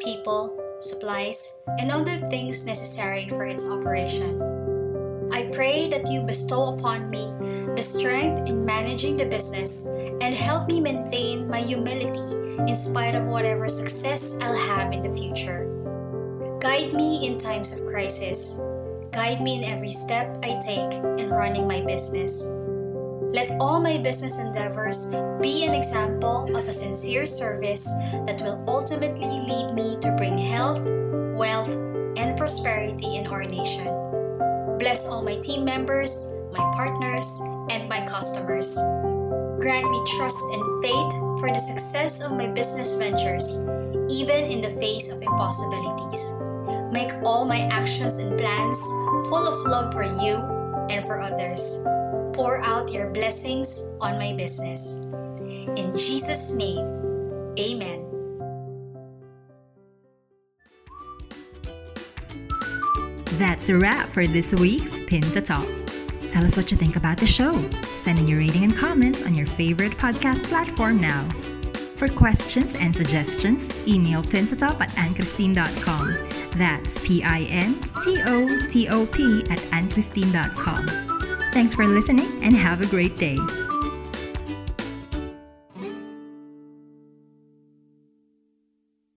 people, 0.00 0.52
supplies, 0.80 1.60
and 1.78 1.90
other 1.90 2.18
things 2.28 2.66
necessary 2.66 3.28
for 3.28 3.46
its 3.46 3.68
operation. 3.68 4.53
Pray 5.54 5.86
that 5.88 6.10
you 6.10 6.20
bestow 6.20 6.74
upon 6.74 7.08
me 7.08 7.30
the 7.76 7.82
strength 7.82 8.48
in 8.48 8.66
managing 8.66 9.16
the 9.16 9.24
business 9.24 9.86
and 9.86 10.34
help 10.34 10.66
me 10.66 10.80
maintain 10.80 11.48
my 11.48 11.60
humility 11.60 12.34
in 12.66 12.74
spite 12.74 13.14
of 13.14 13.26
whatever 13.26 13.68
success 13.68 14.36
I'll 14.42 14.56
have 14.56 14.92
in 14.92 15.00
the 15.00 15.14
future. 15.14 15.70
Guide 16.58 16.92
me 16.92 17.24
in 17.24 17.38
times 17.38 17.70
of 17.70 17.86
crisis. 17.86 18.58
Guide 19.12 19.42
me 19.42 19.62
in 19.62 19.64
every 19.64 19.90
step 19.94 20.38
I 20.42 20.58
take 20.58 20.92
in 21.22 21.30
running 21.30 21.68
my 21.68 21.82
business. 21.82 22.50
Let 23.30 23.54
all 23.60 23.80
my 23.80 23.98
business 23.98 24.40
endeavors 24.40 25.14
be 25.40 25.66
an 25.66 25.74
example 25.74 26.50
of 26.56 26.66
a 26.66 26.72
sincere 26.72 27.26
service 27.26 27.86
that 28.26 28.42
will 28.42 28.58
ultimately 28.66 29.38
lead 29.46 29.70
me 29.70 29.98
to 30.02 30.10
bring 30.18 30.36
health, 30.36 30.82
wealth, 31.38 31.70
and 32.18 32.36
prosperity 32.36 33.18
in 33.18 33.28
our 33.28 33.44
nation. 33.44 34.03
Bless 34.84 35.08
all 35.08 35.24
my 35.24 35.36
team 35.36 35.64
members, 35.64 36.36
my 36.52 36.60
partners, 36.76 37.24
and 37.70 37.88
my 37.88 38.04
customers. 38.04 38.76
Grant 39.56 39.90
me 39.90 39.98
trust 40.18 40.44
and 40.52 40.84
faith 40.84 41.40
for 41.40 41.48
the 41.48 41.58
success 41.58 42.20
of 42.20 42.32
my 42.32 42.48
business 42.48 42.92
ventures, 42.92 43.64
even 44.12 44.44
in 44.44 44.60
the 44.60 44.68
face 44.68 45.10
of 45.10 45.22
impossibilities. 45.22 46.36
Make 46.92 47.08
all 47.24 47.46
my 47.46 47.60
actions 47.72 48.18
and 48.18 48.36
plans 48.36 48.78
full 49.32 49.48
of 49.48 49.64
love 49.64 49.90
for 49.94 50.04
you 50.04 50.36
and 50.92 51.02
for 51.06 51.18
others. 51.18 51.80
Pour 52.36 52.60
out 52.60 52.92
your 52.92 53.08
blessings 53.08 53.88
on 54.02 54.18
my 54.18 54.34
business. 54.36 55.00
In 55.80 55.96
Jesus' 55.96 56.52
name, 56.56 56.84
Amen. 57.58 58.03
That's 63.38 63.68
a 63.68 63.76
wrap 63.76 64.10
for 64.10 64.26
this 64.26 64.52
week's 64.54 65.00
Pin 65.06 65.22
to 65.22 65.40
Top. 65.40 65.66
Tell 66.30 66.44
us 66.44 66.56
what 66.56 66.70
you 66.70 66.76
think 66.76 66.94
about 66.96 67.18
the 67.18 67.26
show. 67.26 67.68
Send 67.96 68.18
in 68.18 68.28
your 68.28 68.38
rating 68.38 68.64
and 68.64 68.76
comments 68.76 69.22
on 69.22 69.34
your 69.34 69.46
favorite 69.46 69.92
podcast 69.92 70.44
platform 70.44 71.00
now. 71.00 71.28
For 71.96 72.08
questions 72.08 72.74
and 72.74 72.94
suggestions, 72.94 73.68
email 73.88 74.22
pintotop 74.22 74.80
at 74.80 74.90
anchristine.com. 74.90 76.16
That's 76.56 76.98
P-I-N-T-O-T-O-P 77.00 77.90
at 79.50 79.58
anchristine.com. 79.58 80.86
Thanks 81.52 81.74
for 81.74 81.86
listening 81.86 82.42
and 82.42 82.54
have 82.56 82.80
a 82.82 82.86
great 82.86 83.16
day. 83.16 83.38